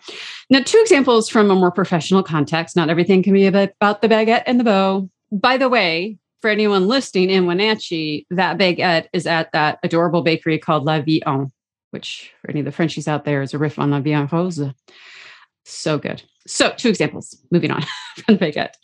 Now 0.51 0.63
two 0.63 0.79
examples 0.81 1.29
from 1.29 1.51
a 1.51 1.55
more 1.55 1.71
professional 1.71 2.23
context. 2.23 2.77
Not 2.77 2.91
everything 2.91 3.23
can 3.23 3.33
be 3.33 3.47
about 3.47 4.03
the 4.03 4.09
baguette 4.09 4.45
and 4.47 4.59
the 4.59 4.65
bow. 4.65 5.09
By 5.31 5.57
the 5.57 5.69
way 5.69 6.19
for 6.41 6.51
anyone 6.51 6.87
listening 6.87 7.31
in 7.31 7.47
wenatchee 7.47 8.27
that 8.31 8.59
baguette 8.59 9.07
is 9.13 9.27
at 9.27 9.51
that 9.53 9.79
adorable 9.83 10.23
bakery 10.23 10.59
called 10.59 10.85
la 10.85 11.01
vie 11.01 11.21
en 11.27 11.51
which 11.91 12.33
for 12.41 12.51
any 12.51 12.61
of 12.61 12.67
the 12.67 12.73
frenchies 12.73 13.09
out 13.09 13.25
there 13.25 13.43
is 13.43 13.55
a 13.55 13.59
riff 13.59 13.79
on 13.79 13.91
la 13.91 14.01
vie 14.01 14.13
en 14.13 14.29
rose 14.31 14.63
so 15.65 15.99
good. 15.99 16.23
So 16.47 16.73
two 16.73 16.89
examples. 16.89 17.37
Moving 17.51 17.71
on 17.71 17.83
from 18.17 18.37
the 18.37 18.47
baguette 18.47 18.75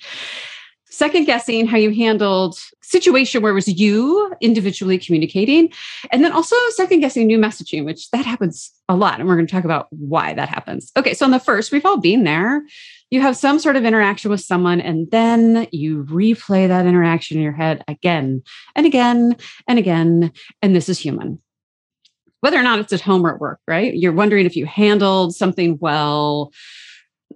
second 0.97 1.25
guessing 1.25 1.67
how 1.67 1.77
you 1.77 1.93
handled 1.95 2.59
situation 2.83 3.43
where 3.43 3.51
it 3.51 3.55
was 3.55 3.69
you 3.69 4.33
individually 4.41 4.99
communicating 4.99 5.73
and 6.13 6.23
then 6.23 6.33
also 6.33 6.55
second 6.71 7.01
guessing 7.01 7.27
new 7.27 7.39
messaging 7.39 7.85
which 7.85 8.11
that 8.11 8.25
happens 8.25 8.71
a 8.89 8.95
lot 8.95 9.19
and 9.19 9.29
we're 9.29 9.35
going 9.35 9.47
to 9.47 9.53
talk 9.53 9.65
about 9.65 9.87
why 9.91 10.33
that 10.35 10.49
happens. 10.49 10.93
Okay 10.97 11.15
so 11.15 11.25
on 11.25 11.31
the 11.31 11.41
first 11.41 11.73
we've 11.73 11.87
all 11.87 11.99
been 11.99 12.25
there. 12.25 12.63
You 13.11 13.21
have 13.21 13.37
some 13.37 13.59
sort 13.59 13.77
of 13.77 13.85
interaction 13.85 14.31
with 14.31 14.41
someone 14.41 14.81
and 14.81 15.11
then 15.11 15.67
you 15.73 16.05
replay 16.05 16.69
that 16.69 16.87
interaction 16.87 17.37
in 17.37 17.43
your 17.43 17.53
head 17.53 17.85
again 17.89 18.43
and 18.77 18.87
again 18.87 19.37
and 19.67 19.79
again 19.79 20.33
and 20.63 20.77
this 20.77 20.89
is 20.89 20.99
human. 20.99 21.41
Whether 22.41 22.59
or 22.59 22.63
not 22.63 22.79
it's 22.79 22.93
at 22.93 23.01
home 23.01 23.27
or 23.27 23.35
at 23.35 23.41
work 23.41 23.61
right? 23.67 23.95
You're 23.95 24.13
wondering 24.13 24.47
if 24.47 24.57
you 24.57 24.67
handled 24.67 25.35
something 25.35 25.79
well 25.81 26.53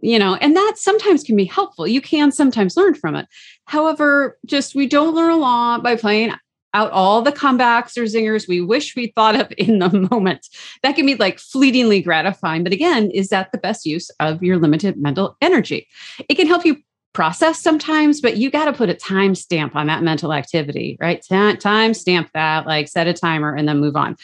you 0.01 0.19
know, 0.19 0.37
and 0.37 0.57
that 0.57 0.75
sometimes 0.77 1.23
can 1.23 1.37
be 1.37 1.45
helpful. 1.45 1.87
You 1.87 2.01
can 2.01 2.33
sometimes 2.33 2.77
learn 2.77 2.95
from 2.95 3.15
it. 3.15 3.27
However, 3.65 4.39
just 4.47 4.75
we 4.75 4.87
don't 4.87 5.15
learn 5.15 5.31
a 5.31 5.37
lot 5.37 5.83
by 5.83 5.97
playing 5.97 6.33
out 6.75 6.91
all 6.91 7.23
the 7.23 7.33
comebacks 7.33 7.97
or 7.97 8.03
zingers 8.03 8.47
we 8.47 8.61
wish 8.61 8.95
we 8.95 9.13
thought 9.15 9.39
of 9.39 9.53
in 9.57 9.79
the 9.79 10.09
moment. 10.11 10.47
That 10.83 10.97
can 10.97 11.07
be 11.07 11.15
like 11.15 11.39
fleetingly 11.39 12.03
gratifying. 12.03 12.63
But 12.63 12.73
again, 12.73 13.11
is 13.11 13.29
that 13.29 13.53
the 13.53 13.59
best 13.59 13.87
use 13.87 14.11
of 14.21 14.43
your 14.43 14.59
limited 14.59 14.97
mental 14.97 15.37
energy? 15.41 15.89
It 16.29 16.35
can 16.35 16.47
help 16.47 16.65
you 16.65 16.77
process 17.15 17.61
sometimes, 17.61 18.21
but 18.21 18.37
you 18.37 18.51
got 18.51 18.67
to 18.67 18.73
put 18.73 18.89
a 18.89 18.95
time 18.95 19.35
stamp 19.35 19.75
on 19.75 19.87
that 19.89 20.03
mental 20.03 20.33
activity, 20.33 20.97
right? 21.01 21.25
Time 21.59 21.95
stamp 21.95 22.31
that, 22.35 22.67
like 22.67 22.87
set 22.87 23.09
a 23.09 23.13
timer 23.13 23.55
and 23.55 23.67
then 23.67 23.81
move 23.81 23.97
on. 23.97 24.15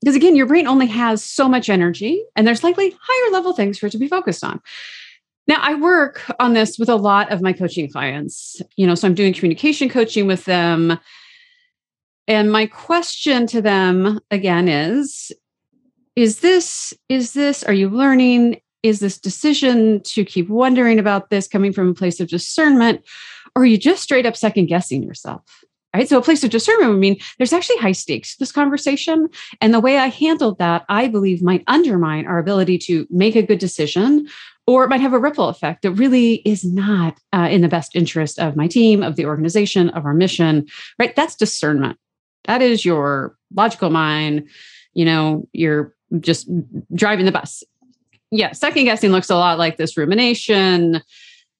Because 0.00 0.14
again, 0.14 0.36
your 0.36 0.46
brain 0.46 0.66
only 0.66 0.86
has 0.86 1.24
so 1.24 1.48
much 1.48 1.68
energy, 1.68 2.24
and 2.36 2.46
there's 2.46 2.62
likely 2.62 2.96
higher 3.02 3.32
level 3.32 3.52
things 3.52 3.78
for 3.78 3.86
it 3.86 3.90
to 3.90 3.98
be 3.98 4.06
focused 4.06 4.44
on. 4.44 4.60
Now, 5.50 5.58
I 5.62 5.74
work 5.74 6.22
on 6.38 6.52
this 6.52 6.78
with 6.78 6.88
a 6.88 6.94
lot 6.94 7.32
of 7.32 7.42
my 7.42 7.52
coaching 7.52 7.90
clients. 7.90 8.62
You 8.76 8.86
know, 8.86 8.94
so 8.94 9.08
I'm 9.08 9.16
doing 9.16 9.34
communication 9.34 9.88
coaching 9.88 10.28
with 10.28 10.44
them. 10.44 10.96
And 12.28 12.52
my 12.52 12.66
question 12.66 13.48
to 13.48 13.60
them 13.60 14.20
again 14.30 14.68
is 14.68 15.32
is 16.14 16.38
this 16.38 16.94
is 17.08 17.32
this 17.32 17.64
are 17.64 17.72
you 17.72 17.88
learning 17.88 18.60
is 18.84 19.00
this 19.00 19.18
decision 19.18 20.00
to 20.02 20.24
keep 20.24 20.48
wondering 20.48 21.00
about 21.00 21.30
this 21.30 21.48
coming 21.48 21.72
from 21.72 21.88
a 21.88 21.94
place 21.94 22.20
of 22.20 22.28
discernment 22.28 23.02
or 23.56 23.62
are 23.62 23.66
you 23.66 23.78
just 23.78 24.04
straight 24.04 24.26
up 24.26 24.36
second 24.36 24.66
guessing 24.66 25.02
yourself 25.02 25.42
right 25.94 26.08
so 26.08 26.18
a 26.18 26.22
place 26.22 26.42
of 26.42 26.50
discernment 26.50 26.90
would 26.90 26.98
mean 26.98 27.16
there's 27.38 27.52
actually 27.52 27.76
high 27.76 27.92
stakes 27.92 28.32
to 28.32 28.40
this 28.40 28.50
conversation 28.50 29.28
and 29.60 29.72
the 29.72 29.80
way 29.80 29.98
i 29.98 30.08
handled 30.08 30.58
that 30.58 30.84
i 30.88 31.06
believe 31.06 31.42
might 31.42 31.62
undermine 31.68 32.26
our 32.26 32.40
ability 32.40 32.76
to 32.76 33.06
make 33.08 33.36
a 33.36 33.42
good 33.42 33.60
decision 33.60 34.26
or 34.66 34.84
it 34.84 34.88
might 34.88 35.00
have 35.00 35.12
a 35.12 35.18
ripple 35.18 35.48
effect 35.48 35.82
that 35.82 35.92
really 35.92 36.34
is 36.44 36.64
not 36.64 37.18
uh, 37.32 37.48
in 37.50 37.60
the 37.60 37.68
best 37.68 37.96
interest 37.96 38.38
of 38.38 38.56
my 38.56 38.66
team, 38.66 39.02
of 39.02 39.16
the 39.16 39.26
organization, 39.26 39.90
of 39.90 40.04
our 40.04 40.14
mission, 40.14 40.66
right? 40.98 41.14
That's 41.16 41.34
discernment. 41.34 41.98
That 42.44 42.62
is 42.62 42.84
your 42.84 43.36
logical 43.54 43.90
mind. 43.90 44.48
You 44.94 45.04
know, 45.04 45.48
you're 45.52 45.94
just 46.20 46.48
driving 46.94 47.26
the 47.26 47.32
bus. 47.32 47.62
Yeah, 48.30 48.52
second 48.52 48.84
guessing 48.84 49.10
looks 49.10 49.30
a 49.30 49.36
lot 49.36 49.58
like 49.58 49.76
this 49.76 49.96
rumination 49.96 51.02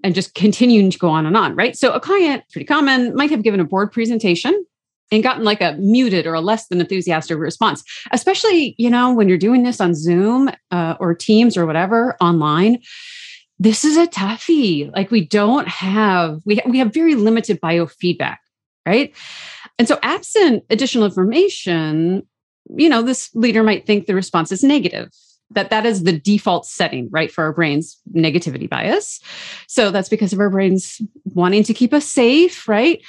and 0.02 0.14
just 0.14 0.34
continuing 0.34 0.90
to 0.90 0.98
go 0.98 1.10
on 1.10 1.26
and 1.26 1.36
on, 1.36 1.56
right? 1.56 1.76
So 1.76 1.92
a 1.92 2.00
client, 2.00 2.44
pretty 2.52 2.64
common, 2.64 3.14
might 3.14 3.30
have 3.30 3.42
given 3.42 3.60
a 3.60 3.64
board 3.64 3.92
presentation 3.92 4.64
and 5.10 5.22
gotten 5.22 5.44
like 5.44 5.60
a 5.60 5.76
muted 5.78 6.26
or 6.26 6.34
a 6.34 6.40
less 6.40 6.68
than 6.68 6.80
enthusiastic 6.80 7.38
response 7.38 7.82
especially 8.12 8.74
you 8.78 8.90
know 8.90 9.12
when 9.12 9.28
you're 9.28 9.38
doing 9.38 9.62
this 9.62 9.80
on 9.80 9.94
zoom 9.94 10.50
uh, 10.70 10.96
or 11.00 11.14
teams 11.14 11.56
or 11.56 11.66
whatever 11.66 12.16
online 12.20 12.78
this 13.60 13.84
is 13.84 13.98
a 13.98 14.06
toughie. 14.06 14.90
Like 14.96 15.10
we 15.10 15.24
don't 15.24 15.68
have 15.68 16.40
we, 16.44 16.60
we 16.66 16.78
have 16.78 16.92
very 16.92 17.14
limited 17.14 17.60
biofeedback 17.60 18.38
right? 18.86 19.14
And 19.78 19.86
so 19.86 19.98
absent 20.02 20.64
additional 20.70 21.04
information 21.04 22.26
you 22.76 22.88
know 22.88 23.02
this 23.02 23.30
leader 23.34 23.62
might 23.62 23.86
think 23.86 24.06
the 24.06 24.14
response 24.14 24.50
is 24.50 24.62
negative 24.64 25.10
that 25.50 25.70
that 25.70 25.84
is 25.84 26.04
the 26.04 26.18
default 26.18 26.64
setting 26.64 27.08
right 27.10 27.32
for 27.32 27.44
our 27.44 27.52
brains 27.52 27.98
negativity 28.14 28.68
bias. 28.68 29.20
So 29.66 29.90
that's 29.90 30.08
because 30.08 30.32
of 30.32 30.40
our 30.40 30.50
brains 30.50 31.00
wanting 31.24 31.64
to 31.64 31.74
keep 31.74 31.92
us 31.92 32.06
safe 32.06 32.66
right? 32.66 33.02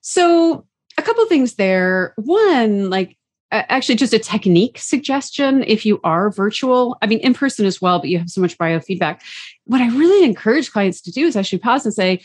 So 0.00 0.66
a 0.98 1.02
couple 1.02 1.24
things 1.26 1.54
there. 1.54 2.12
One, 2.16 2.90
like 2.90 3.16
actually 3.50 3.94
just 3.94 4.12
a 4.12 4.18
technique 4.18 4.78
suggestion 4.78 5.64
if 5.66 5.86
you 5.86 5.98
are 6.04 6.30
virtual 6.30 6.98
i 7.00 7.06
mean 7.06 7.18
in 7.20 7.32
person 7.32 7.64
as 7.64 7.80
well 7.80 7.98
but 7.98 8.10
you 8.10 8.18
have 8.18 8.28
so 8.28 8.42
much 8.42 8.58
biofeedback. 8.58 9.20
What 9.64 9.80
i 9.80 9.88
really 9.88 10.26
encourage 10.26 10.70
clients 10.70 11.00
to 11.02 11.10
do 11.10 11.26
is 11.26 11.34
actually 11.34 11.60
pause 11.60 11.86
and 11.86 11.94
say 11.94 12.20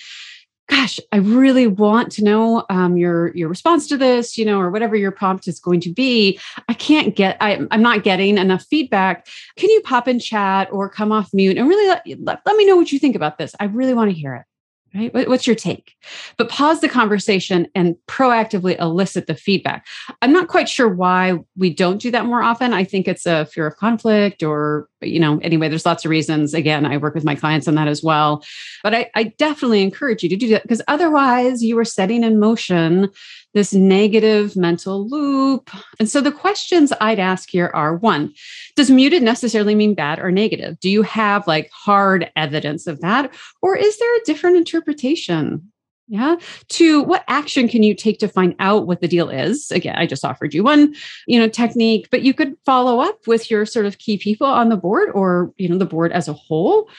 gosh 0.68 1.00
i 1.14 1.18
really 1.18 1.66
want 1.66 2.12
to 2.12 2.26
know 2.26 2.66
um, 2.70 2.98
your 2.98 3.34
your 3.38 3.48
response 3.48 3.88
to 3.88 3.96
this 3.96 4.38
you 4.38 4.44
know 4.44 4.60
or 4.60 4.70
whatever 4.70 4.98
your 4.98 5.12
prompt 5.12 5.48
is 5.48 5.62
going 5.62 5.80
to 5.80 5.94
be. 5.94 6.38
I 6.68 6.74
can't 6.74 7.16
get 7.16 7.38
I, 7.40 7.66
am 7.72 7.82
not 7.82 8.04
getting 8.04 8.38
enough 8.38 8.66
feedback. 8.70 9.26
Can 9.58 9.70
you 9.70 9.82
pop 9.82 10.10
in 10.10 10.20
chat 10.20 10.68
or 10.74 10.90
come 10.90 11.14
off 11.14 11.34
mute 11.34 11.58
and 11.58 11.70
really 11.70 11.88
let, 11.88 12.04
let, 12.20 12.42
let 12.46 12.58
me 12.58 12.66
know 12.66 12.76
what 12.76 12.92
you 12.92 13.00
think 13.00 13.16
about 13.16 13.38
this? 13.38 13.56
I 13.62 13.66
really 13.66 13.94
want 13.94 14.12
to 14.12 14.18
hear 14.18 14.36
it 14.36 14.44
right? 14.94 15.28
What's 15.28 15.48
your 15.48 15.56
take? 15.56 15.96
But 16.38 16.50
pause 16.50 16.82
the 16.82 16.90
conversation 16.90 17.68
and 17.74 17.96
proactively 18.08 18.80
elicit 18.80 19.28
the 19.28 19.36
feedback. 19.36 19.88
I'm 20.22 20.32
not 20.32 20.48
quite 20.48 20.70
sure 20.70 20.88
why 20.88 21.40
we 21.58 21.74
don't 21.74 22.02
do 22.02 22.12
that 22.12 22.26
more 22.26 22.44
often. 22.44 22.74
I 22.74 22.84
think 22.84 23.08
it's 23.08 23.26
a 23.26 23.46
fear 23.46 23.66
of 23.66 23.78
conflict 23.78 24.44
or, 24.44 24.88
you 25.02 25.20
know, 25.20 25.40
anyway, 25.40 25.70
there's 25.70 25.86
lots 25.86 26.06
of 26.06 26.12
reasons. 26.12 26.54
Again, 26.54 26.86
I 26.86 26.98
work 26.98 27.16
with 27.16 27.24
my 27.24 27.36
clients 27.36 27.68
on 27.68 27.76
that 27.76 27.88
as 27.88 28.04
well. 28.04 28.44
But 28.84 28.94
I, 28.94 29.10
I 29.16 29.24
definitely 29.24 29.82
encourage 29.82 30.24
you 30.24 30.30
to 30.30 30.38
do 30.38 30.50
that 30.50 30.64
because 30.64 30.82
otherwise 30.88 31.64
you 31.64 31.78
are 31.80 31.86
setting 31.86 32.24
in 32.24 32.40
motion 32.40 33.10
this 33.54 33.74
negative 33.74 34.56
mental 34.56 35.08
loop. 35.08 35.70
And 36.00 36.10
so 36.10 36.22
the 36.22 36.32
questions 36.32 36.92
I'd 37.00 37.20
ask 37.20 37.50
here 37.50 37.72
are 37.74 37.96
one, 37.96 38.34
does 38.76 38.90
muted 38.90 39.24
necessarily 39.24 39.76
mean 39.76 39.94
bad 39.94 40.20
or 40.20 40.32
negative? 40.32 40.80
Do 40.80 40.90
you 40.90 41.04
have 41.04 41.48
like 41.48 41.70
hard 41.72 42.32
evidence 42.36 42.88
of 42.88 43.02
that? 43.02 43.34
Or 43.62 43.78
is 43.78 43.98
there 44.00 44.16
a 44.16 44.24
different 44.26 44.58
interpretation? 44.58 45.72
Yeah. 46.08 46.36
Two, 46.68 47.02
what 47.02 47.24
action 47.28 47.70
can 47.70 47.82
you 47.82 47.96
take 47.96 48.20
to 48.20 48.28
find 48.28 48.56
out 48.60 48.88
what 48.88 49.00
the 49.00 49.08
deal 49.08 49.30
is? 49.30 49.72
Again, 49.72 49.96
I 49.96 50.06
just 50.06 50.26
offered 50.26 50.54
you 50.54 50.64
one, 50.64 50.94
you 51.28 51.40
know, 51.40 51.48
technique, 51.48 52.10
but 52.12 52.24
you 52.24 52.34
could 52.34 52.56
follow 52.66 53.00
up 53.00 53.26
with 53.26 53.50
your 53.50 53.66
sort 53.66 53.86
of 53.86 54.00
key 54.00 54.18
people 54.18 54.46
on 54.46 54.70
the 54.70 54.76
board 54.76 55.10
or, 55.14 55.54
you 55.58 55.70
know, 55.70 55.78
the 55.78 55.86
board 55.86 56.12
as 56.12 56.28
a 56.28 56.34
whole. 56.34 56.90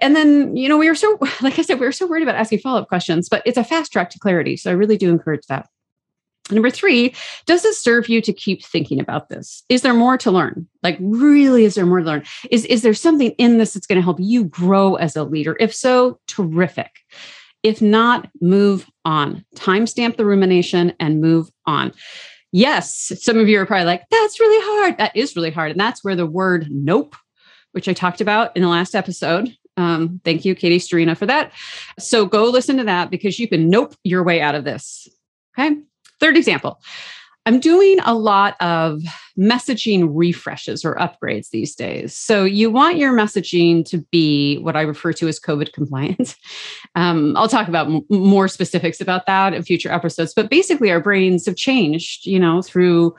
And 0.00 0.16
then, 0.16 0.56
you 0.56 0.68
know, 0.68 0.78
we 0.78 0.88
were 0.88 0.94
so, 0.94 1.18
like 1.40 1.58
I 1.58 1.62
said, 1.62 1.80
we 1.80 1.86
were 1.86 1.92
so 1.92 2.06
worried 2.06 2.22
about 2.22 2.36
asking 2.36 2.60
follow 2.60 2.80
up 2.80 2.88
questions, 2.88 3.28
but 3.28 3.42
it's 3.44 3.58
a 3.58 3.64
fast 3.64 3.92
track 3.92 4.10
to 4.10 4.18
clarity. 4.18 4.56
So 4.56 4.70
I 4.70 4.74
really 4.74 4.96
do 4.96 5.10
encourage 5.10 5.46
that. 5.46 5.68
Number 6.50 6.70
three, 6.70 7.14
does 7.46 7.62
this 7.62 7.80
serve 7.80 8.08
you 8.08 8.20
to 8.22 8.32
keep 8.32 8.64
thinking 8.64 9.00
about 9.00 9.28
this? 9.28 9.62
Is 9.68 9.82
there 9.82 9.94
more 9.94 10.18
to 10.18 10.30
learn? 10.30 10.66
Like, 10.82 10.96
really, 11.00 11.64
is 11.64 11.76
there 11.76 11.86
more 11.86 12.00
to 12.00 12.04
learn? 12.04 12.24
Is, 12.50 12.64
is 12.64 12.82
there 12.82 12.94
something 12.94 13.30
in 13.32 13.58
this 13.58 13.74
that's 13.74 13.86
going 13.86 13.98
to 13.98 14.02
help 14.02 14.18
you 14.20 14.44
grow 14.44 14.96
as 14.96 15.14
a 15.14 15.24
leader? 15.24 15.56
If 15.60 15.74
so, 15.74 16.18
terrific. 16.26 16.90
If 17.62 17.82
not, 17.82 18.28
move 18.40 18.90
on. 19.04 19.44
Timestamp 19.54 20.16
the 20.16 20.24
rumination 20.24 20.94
and 20.98 21.20
move 21.20 21.50
on. 21.66 21.92
Yes, 22.52 23.12
some 23.20 23.38
of 23.38 23.48
you 23.48 23.60
are 23.60 23.66
probably 23.66 23.84
like, 23.84 24.02
that's 24.10 24.40
really 24.40 24.64
hard. 24.64 24.98
That 24.98 25.16
is 25.16 25.36
really 25.36 25.52
hard. 25.52 25.70
And 25.70 25.80
that's 25.80 26.02
where 26.02 26.16
the 26.16 26.26
word 26.26 26.66
nope, 26.70 27.14
which 27.72 27.86
I 27.86 27.92
talked 27.92 28.20
about 28.20 28.56
in 28.56 28.62
the 28.62 28.68
last 28.68 28.96
episode, 28.96 29.54
um, 29.80 30.20
thank 30.24 30.44
you, 30.44 30.54
Katie 30.54 30.78
Sturino, 30.78 31.16
for 31.16 31.26
that. 31.26 31.52
So 31.98 32.26
go 32.26 32.44
listen 32.44 32.76
to 32.76 32.84
that 32.84 33.10
because 33.10 33.38
you 33.38 33.48
can 33.48 33.68
nope 33.68 33.94
your 34.04 34.22
way 34.22 34.40
out 34.40 34.54
of 34.54 34.64
this. 34.64 35.08
Okay. 35.58 35.76
Third 36.20 36.36
example 36.36 36.80
I'm 37.46 37.58
doing 37.58 37.98
a 38.04 38.14
lot 38.14 38.54
of 38.60 39.02
messaging 39.40 40.08
refreshes 40.12 40.84
or 40.84 40.94
upgrades 40.96 41.50
these 41.50 41.74
days. 41.74 42.14
So, 42.14 42.44
you 42.44 42.70
want 42.70 42.98
your 42.98 43.12
messaging 43.12 43.84
to 43.86 43.98
be 44.10 44.58
what 44.58 44.76
I 44.76 44.82
refer 44.82 45.12
to 45.14 45.28
as 45.28 45.40
COVID 45.40 45.72
compliant. 45.72 46.36
Um, 46.96 47.36
I'll 47.36 47.46
talk 47.46 47.68
about 47.68 47.86
m- 47.86 48.02
more 48.10 48.48
specifics 48.48 49.00
about 49.00 49.26
that 49.26 49.54
in 49.54 49.62
future 49.62 49.92
episodes. 49.92 50.34
But 50.34 50.50
basically, 50.50 50.90
our 50.90 50.98
brains 50.98 51.46
have 51.46 51.54
changed, 51.54 52.26
you 52.26 52.38
know, 52.40 52.62
through 52.62 53.14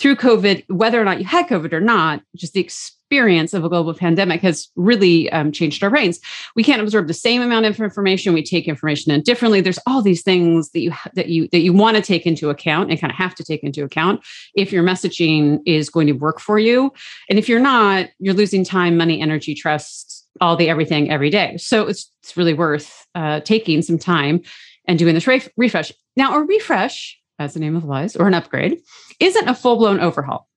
through 0.00 0.16
COVID, 0.16 0.64
whether 0.68 1.00
or 1.00 1.04
not 1.04 1.20
you 1.20 1.24
had 1.24 1.46
COVID 1.46 1.72
or 1.72 1.80
not, 1.80 2.22
just 2.34 2.54
the 2.54 2.60
experience 2.60 3.54
of 3.54 3.62
a 3.62 3.68
global 3.68 3.94
pandemic 3.94 4.40
has 4.40 4.68
really 4.74 5.30
um, 5.32 5.52
changed 5.52 5.84
our 5.84 5.90
brains. 5.90 6.18
We 6.56 6.64
can't 6.64 6.80
absorb 6.82 7.06
the 7.06 7.14
same 7.14 7.42
amount 7.42 7.66
of 7.66 7.78
information. 7.78 8.32
We 8.32 8.42
take 8.42 8.66
information 8.66 9.12
in 9.12 9.22
differently. 9.22 9.60
There's 9.60 9.78
all 9.86 10.02
these 10.02 10.22
things 10.22 10.70
that 10.70 10.80
you 10.80 10.92
that 11.14 11.28
you 11.28 11.46
that 11.52 11.60
you 11.60 11.72
want 11.72 11.96
to 11.96 12.02
take 12.02 12.26
into 12.26 12.50
account 12.50 12.90
and 12.90 13.00
kind 13.00 13.12
of 13.12 13.16
have 13.16 13.34
to 13.36 13.44
take 13.44 13.62
into 13.62 13.84
account 13.84 14.24
if 14.54 14.72
your 14.72 14.82
messaging 14.82 15.60
is 15.66 15.90
going 15.90 16.06
to 16.06 16.12
work 16.12 16.40
for 16.40 16.58
you. 16.58 16.92
And 17.28 17.38
if 17.38 17.48
you're 17.48 17.60
not, 17.60 18.08
you're 18.18 18.34
losing 18.34 18.64
time, 18.64 18.96
money, 18.96 19.20
energy, 19.20 19.54
trust, 19.54 20.26
all 20.40 20.56
the 20.56 20.68
everything 20.68 21.10
every 21.10 21.30
day. 21.30 21.56
So 21.58 21.86
it's 21.86 22.10
it's 22.22 22.36
really 22.36 22.54
worth 22.54 23.06
uh, 23.14 23.40
taking 23.40 23.82
some 23.82 23.98
time 23.98 24.42
and 24.86 24.98
doing 24.98 25.14
this 25.14 25.26
re- 25.26 25.46
refresh. 25.56 25.92
Now, 26.16 26.34
a 26.34 26.42
refresh, 26.42 27.18
as 27.38 27.54
the 27.54 27.60
name 27.60 27.76
of 27.76 27.84
lies, 27.84 28.16
or 28.16 28.26
an 28.28 28.34
upgrade, 28.34 28.78
isn't 29.20 29.48
a 29.48 29.54
full 29.54 29.76
blown 29.76 30.00
overhaul. 30.00 30.48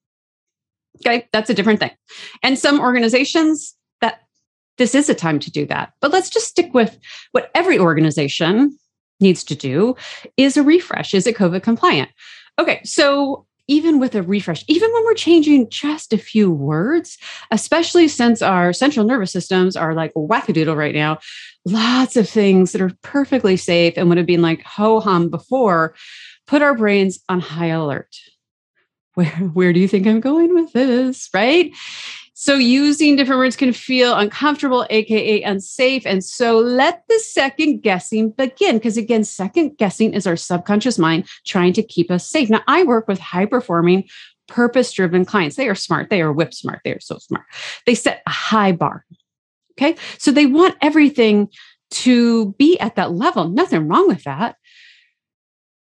Okay, 0.97 1.27
that's 1.33 1.49
a 1.49 1.53
different 1.53 1.79
thing. 1.79 1.91
And 2.41 2.57
some 2.57 2.79
organizations 2.79 3.75
that 4.01 4.21
this 4.77 4.95
is 4.95 5.09
a 5.09 5.15
time 5.15 5.39
to 5.39 5.51
do 5.51 5.65
that. 5.65 5.93
But 6.01 6.11
let's 6.11 6.29
just 6.29 6.47
stick 6.47 6.73
with 6.73 6.97
what 7.31 7.51
every 7.53 7.77
organization 7.77 8.77
needs 9.19 9.43
to 9.45 9.55
do 9.55 9.95
is 10.37 10.57
a 10.57 10.63
refresh. 10.63 11.13
Is 11.13 11.27
it 11.27 11.35
COVID 11.35 11.63
compliant? 11.63 12.09
Okay, 12.59 12.81
so 12.83 13.45
even 13.67 13.99
with 13.99 14.15
a 14.15 14.21
refresh, 14.21 14.63
even 14.67 14.91
when 14.91 15.03
we're 15.05 15.15
changing 15.15 15.69
just 15.69 16.13
a 16.13 16.17
few 16.17 16.51
words, 16.51 17.17
especially 17.51 18.07
since 18.07 18.41
our 18.41 18.73
central 18.73 19.05
nervous 19.05 19.31
systems 19.31 19.75
are 19.75 19.93
like 19.93 20.13
wackadoodle 20.13 20.75
right 20.75 20.95
now, 20.95 21.17
lots 21.65 22.15
of 22.15 22.29
things 22.29 22.71
that 22.71 22.81
are 22.81 22.91
perfectly 23.01 23.57
safe 23.57 23.95
and 23.97 24.07
would 24.09 24.17
have 24.17 24.27
been 24.27 24.41
like 24.41 24.61
ho 24.63 24.99
hum 24.99 25.29
before 25.29 25.95
put 26.47 26.61
our 26.61 26.75
brains 26.75 27.19
on 27.27 27.39
high 27.39 27.67
alert. 27.67 28.15
Where, 29.15 29.29
where 29.53 29.73
do 29.73 29.79
you 29.79 29.87
think 29.87 30.05
I'm 30.05 30.19
going 30.19 30.53
with 30.53 30.73
this? 30.73 31.29
Right? 31.33 31.71
So 32.37 32.55
using 32.55 33.15
different 33.15 33.39
words 33.39 33.55
can 33.55 33.71
feel 33.71 34.13
uncomfortable, 34.13 34.85
AKA 34.89 35.41
unsafe. 35.43 36.05
And 36.05 36.21
so 36.21 36.57
let 36.59 37.03
the 37.07 37.17
second 37.19 37.81
guessing 37.81 38.31
begin. 38.31 38.75
Because 38.75 38.97
again, 38.97 39.23
second 39.23 39.77
guessing 39.77 40.13
is 40.13 40.27
our 40.27 40.35
subconscious 40.35 40.99
mind 40.99 41.29
trying 41.45 41.71
to 41.73 41.81
keep 41.81 42.11
us 42.11 42.27
safe. 42.29 42.49
Now, 42.49 42.61
I 42.67 42.83
work 42.83 43.07
with 43.07 43.19
high 43.19 43.45
performing, 43.45 44.09
purpose 44.49 44.91
driven 44.91 45.23
clients. 45.23 45.55
They 45.55 45.69
are 45.69 45.75
smart. 45.75 46.09
They 46.09 46.21
are 46.21 46.33
whip 46.33 46.53
smart. 46.53 46.81
They 46.83 46.91
are 46.91 46.99
so 46.99 47.17
smart. 47.19 47.45
They 47.85 47.95
set 47.95 48.21
a 48.27 48.31
high 48.31 48.73
bar. 48.73 49.05
Okay. 49.79 49.95
So 50.17 50.31
they 50.31 50.45
want 50.45 50.75
everything 50.81 51.47
to 51.91 52.51
be 52.53 52.77
at 52.79 52.97
that 52.97 53.13
level. 53.13 53.47
Nothing 53.47 53.87
wrong 53.87 54.09
with 54.09 54.25
that. 54.25 54.57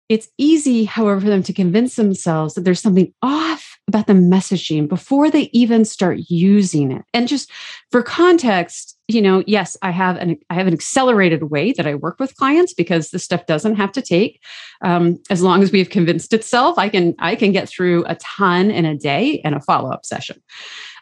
It's 0.08 0.28
easy, 0.38 0.84
however, 0.84 1.20
for 1.20 1.28
them 1.28 1.44
to 1.44 1.52
convince 1.52 1.94
themselves 1.94 2.54
that 2.54 2.64
there's 2.64 2.82
something 2.82 3.14
off 3.22 3.71
about 3.88 4.06
the 4.06 4.12
messaging 4.12 4.88
before 4.88 5.30
they 5.30 5.50
even 5.52 5.84
start 5.84 6.18
using 6.28 6.92
it. 6.92 7.04
And 7.12 7.26
just 7.26 7.50
for 7.90 8.02
context, 8.02 8.96
you 9.08 9.20
know, 9.20 9.42
yes, 9.46 9.76
I 9.82 9.90
have 9.90 10.16
an 10.16 10.38
I 10.48 10.54
have 10.54 10.66
an 10.66 10.72
accelerated 10.72 11.50
way 11.50 11.72
that 11.72 11.86
I 11.86 11.96
work 11.96 12.20
with 12.20 12.36
clients 12.36 12.72
because 12.72 13.10
this 13.10 13.24
stuff 13.24 13.46
doesn't 13.46 13.74
have 13.74 13.92
to 13.92 14.02
take 14.02 14.40
um, 14.82 15.18
as 15.30 15.42
long 15.42 15.62
as 15.62 15.72
we've 15.72 15.90
convinced 15.90 16.32
itself. 16.32 16.78
I 16.78 16.88
can 16.88 17.14
I 17.18 17.34
can 17.34 17.52
get 17.52 17.68
through 17.68 18.04
a 18.06 18.14
ton 18.16 18.70
in 18.70 18.86
a 18.86 18.96
day 18.96 19.40
and 19.44 19.54
a 19.54 19.60
follow 19.60 19.90
up 19.90 20.06
session. 20.06 20.40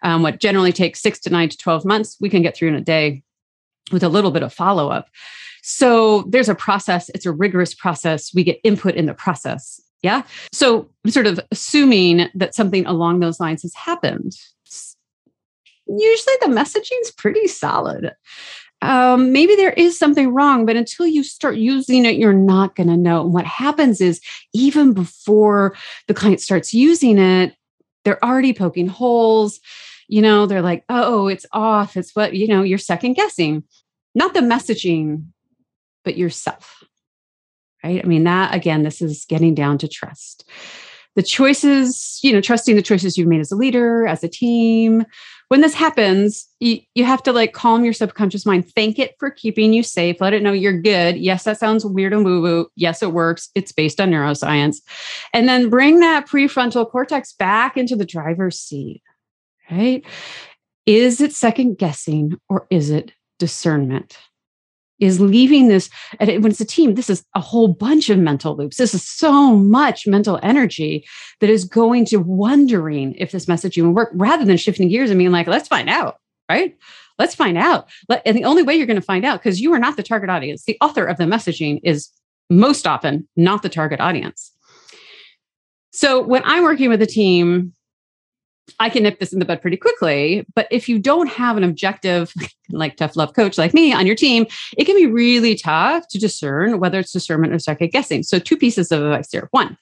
Um, 0.02 0.22
what 0.22 0.40
generally 0.40 0.72
takes 0.72 1.00
six 1.00 1.20
to 1.20 1.30
nine 1.30 1.50
to 1.50 1.58
twelve 1.58 1.84
months, 1.84 2.16
we 2.20 2.30
can 2.30 2.42
get 2.42 2.56
through 2.56 2.68
in 2.68 2.74
a 2.74 2.80
day 2.80 3.22
with 3.92 4.02
a 4.02 4.08
little 4.08 4.30
bit 4.30 4.42
of 4.42 4.52
follow 4.52 4.88
up. 4.88 5.08
So 5.62 6.22
there's 6.22 6.48
a 6.48 6.54
process, 6.54 7.10
it's 7.10 7.26
a 7.26 7.32
rigorous 7.32 7.74
process. 7.74 8.32
We 8.34 8.44
get 8.44 8.60
input 8.64 8.94
in 8.94 9.06
the 9.06 9.14
process. 9.14 9.80
Yeah. 10.02 10.22
So 10.52 10.88
I'm 11.04 11.10
sort 11.10 11.26
of 11.26 11.40
assuming 11.50 12.28
that 12.34 12.54
something 12.54 12.86
along 12.86 13.20
those 13.20 13.38
lines 13.40 13.62
has 13.62 13.74
happened. 13.74 14.32
Usually 15.86 16.36
the 16.40 16.46
messaging's 16.46 17.10
pretty 17.10 17.48
solid. 17.48 18.12
Um, 18.82 19.32
maybe 19.32 19.56
there 19.56 19.72
is 19.72 19.98
something 19.98 20.32
wrong, 20.32 20.64
but 20.64 20.76
until 20.76 21.06
you 21.06 21.22
start 21.22 21.56
using 21.56 22.06
it, 22.06 22.16
you're 22.16 22.32
not 22.32 22.76
going 22.76 22.88
to 22.88 22.96
know. 22.96 23.22
And 23.22 23.34
what 23.34 23.44
happens 23.44 24.00
is, 24.00 24.20
even 24.54 24.94
before 24.94 25.76
the 26.06 26.14
client 26.14 26.40
starts 26.40 26.72
using 26.72 27.18
it, 27.18 27.54
they're 28.04 28.24
already 28.24 28.54
poking 28.54 28.86
holes. 28.86 29.60
You 30.08 30.22
know, 30.22 30.46
they're 30.46 30.62
like, 30.62 30.84
oh, 30.88 31.28
it's 31.28 31.44
off. 31.52 31.96
It's 31.96 32.16
what, 32.16 32.34
you 32.34 32.48
know, 32.48 32.62
you're 32.62 32.78
second 32.78 33.14
guessing, 33.14 33.64
not 34.14 34.32
the 34.32 34.40
messaging, 34.40 35.26
but 36.04 36.16
yourself. 36.16 36.82
Right. 37.82 38.00
I 38.04 38.06
mean, 38.06 38.24
that 38.24 38.54
again, 38.54 38.82
this 38.82 39.00
is 39.00 39.24
getting 39.24 39.54
down 39.54 39.78
to 39.78 39.88
trust. 39.88 40.48
The 41.16 41.22
choices, 41.22 42.20
you 42.22 42.32
know, 42.32 42.40
trusting 42.40 42.76
the 42.76 42.82
choices 42.82 43.18
you've 43.18 43.26
made 43.26 43.40
as 43.40 43.50
a 43.50 43.56
leader, 43.56 44.06
as 44.06 44.22
a 44.22 44.28
team. 44.28 45.04
When 45.48 45.60
this 45.62 45.74
happens, 45.74 46.46
you, 46.60 46.78
you 46.94 47.04
have 47.04 47.22
to 47.24 47.32
like 47.32 47.52
calm 47.52 47.82
your 47.82 47.92
subconscious 47.92 48.46
mind, 48.46 48.72
thank 48.72 49.00
it 49.00 49.16
for 49.18 49.30
keeping 49.30 49.72
you 49.72 49.82
safe, 49.82 50.20
let 50.20 50.32
it 50.32 50.42
know 50.42 50.52
you're 50.52 50.80
good. 50.80 51.16
Yes, 51.16 51.42
that 51.44 51.58
sounds 51.58 51.84
weird 51.84 52.12
and 52.12 52.24
woo 52.24 52.40
woo. 52.40 52.68
Yes, 52.76 53.02
it 53.02 53.12
works. 53.12 53.48
It's 53.56 53.72
based 53.72 54.00
on 54.00 54.10
neuroscience. 54.10 54.76
And 55.32 55.48
then 55.48 55.68
bring 55.68 55.98
that 55.98 56.28
prefrontal 56.28 56.88
cortex 56.88 57.32
back 57.32 57.76
into 57.76 57.96
the 57.96 58.06
driver's 58.06 58.60
seat, 58.60 59.02
right? 59.68 60.04
Is 60.86 61.20
it 61.20 61.32
second 61.32 61.78
guessing 61.78 62.38
or 62.48 62.68
is 62.70 62.90
it 62.90 63.12
discernment? 63.40 64.16
Is 65.00 65.20
leaving 65.20 65.68
this 65.68 65.90
when 66.18 66.46
it's 66.46 66.60
a 66.60 66.64
team 66.64 66.94
this 66.94 67.10
is 67.10 67.24
a 67.34 67.40
whole 67.40 67.68
bunch 67.68 68.10
of 68.10 68.18
mental 68.18 68.56
loops. 68.56 68.76
This 68.76 68.94
is 68.94 69.06
so 69.06 69.56
much 69.56 70.06
mental 70.06 70.38
energy 70.42 71.04
that 71.40 71.50
is 71.50 71.64
going 71.64 72.04
to 72.06 72.18
wondering 72.18 73.14
if 73.16 73.32
this 73.32 73.46
messaging 73.46 73.84
will 73.84 73.94
work 73.94 74.10
rather 74.14 74.44
than 74.44 74.56
shifting 74.56 74.88
gears 74.88 75.10
and 75.10 75.18
being 75.18 75.32
like 75.32 75.46
let's 75.46 75.68
find 75.68 75.88
out 75.88 76.16
right? 76.50 76.76
Let's 77.16 77.36
find 77.36 77.56
out. 77.56 77.88
And 78.26 78.36
the 78.36 78.44
only 78.44 78.64
way 78.64 78.74
you're 78.74 78.86
going 78.86 78.96
to 78.96 79.00
find 79.00 79.24
out 79.24 79.38
because 79.38 79.60
you 79.60 79.72
are 79.72 79.78
not 79.78 79.96
the 79.96 80.02
target 80.02 80.30
audience. 80.30 80.64
The 80.64 80.76
author 80.80 81.04
of 81.04 81.16
the 81.16 81.24
messaging 81.24 81.78
is 81.84 82.10
most 82.50 82.88
often 82.88 83.28
not 83.36 83.62
the 83.62 83.68
target 83.68 84.00
audience. 84.00 84.52
So 85.92 86.20
when 86.20 86.42
i'm 86.44 86.62
working 86.62 86.88
with 86.88 87.02
a 87.02 87.06
team 87.06 87.72
I 88.78 88.88
can 88.88 89.02
nip 89.02 89.18
this 89.18 89.32
in 89.32 89.38
the 89.38 89.44
bud 89.44 89.60
pretty 89.60 89.76
quickly. 89.76 90.46
But 90.54 90.68
if 90.70 90.88
you 90.88 90.98
don't 90.98 91.28
have 91.28 91.56
an 91.56 91.64
objective, 91.64 92.32
like 92.70 92.96
tough 92.96 93.16
love 93.16 93.34
coach 93.34 93.58
like 93.58 93.74
me 93.74 93.92
on 93.92 94.06
your 94.06 94.16
team, 94.16 94.46
it 94.76 94.84
can 94.84 94.96
be 94.96 95.06
really 95.06 95.54
tough 95.54 96.06
to 96.08 96.18
discern 96.18 96.78
whether 96.78 96.98
it's 96.98 97.12
discernment 97.12 97.52
or 97.52 97.58
second 97.58 97.90
guessing. 97.90 98.22
So, 98.22 98.38
two 98.38 98.56
pieces 98.56 98.92
of 98.92 99.02
advice 99.02 99.30
here. 99.30 99.48
One, 99.50 99.76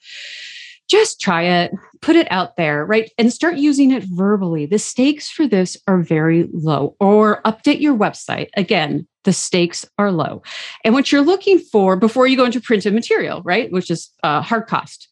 just 0.89 1.21
try 1.21 1.43
it, 1.43 1.71
put 2.01 2.15
it 2.15 2.27
out 2.31 2.55
there, 2.55 2.83
right? 2.83 3.11
And 3.17 3.31
start 3.31 3.57
using 3.57 3.91
it 3.91 4.03
verbally. 4.03 4.65
The 4.65 4.79
stakes 4.79 5.29
for 5.29 5.47
this 5.47 5.77
are 5.87 5.99
very 5.99 6.49
low. 6.51 6.95
Or 6.99 7.43
update 7.43 7.79
your 7.79 7.95
website. 7.95 8.47
Again, 8.57 9.07
the 9.23 9.33
stakes 9.33 9.85
are 9.99 10.11
low. 10.11 10.41
And 10.83 10.95
what 10.95 11.11
you're 11.11 11.21
looking 11.21 11.59
for 11.59 11.95
before 11.95 12.25
you 12.25 12.35
go 12.35 12.45
into 12.45 12.59
printed 12.59 12.93
material, 12.95 13.43
right, 13.43 13.71
which 13.71 13.91
is 13.91 14.09
uh, 14.23 14.41
hard 14.41 14.65
cost. 14.65 15.09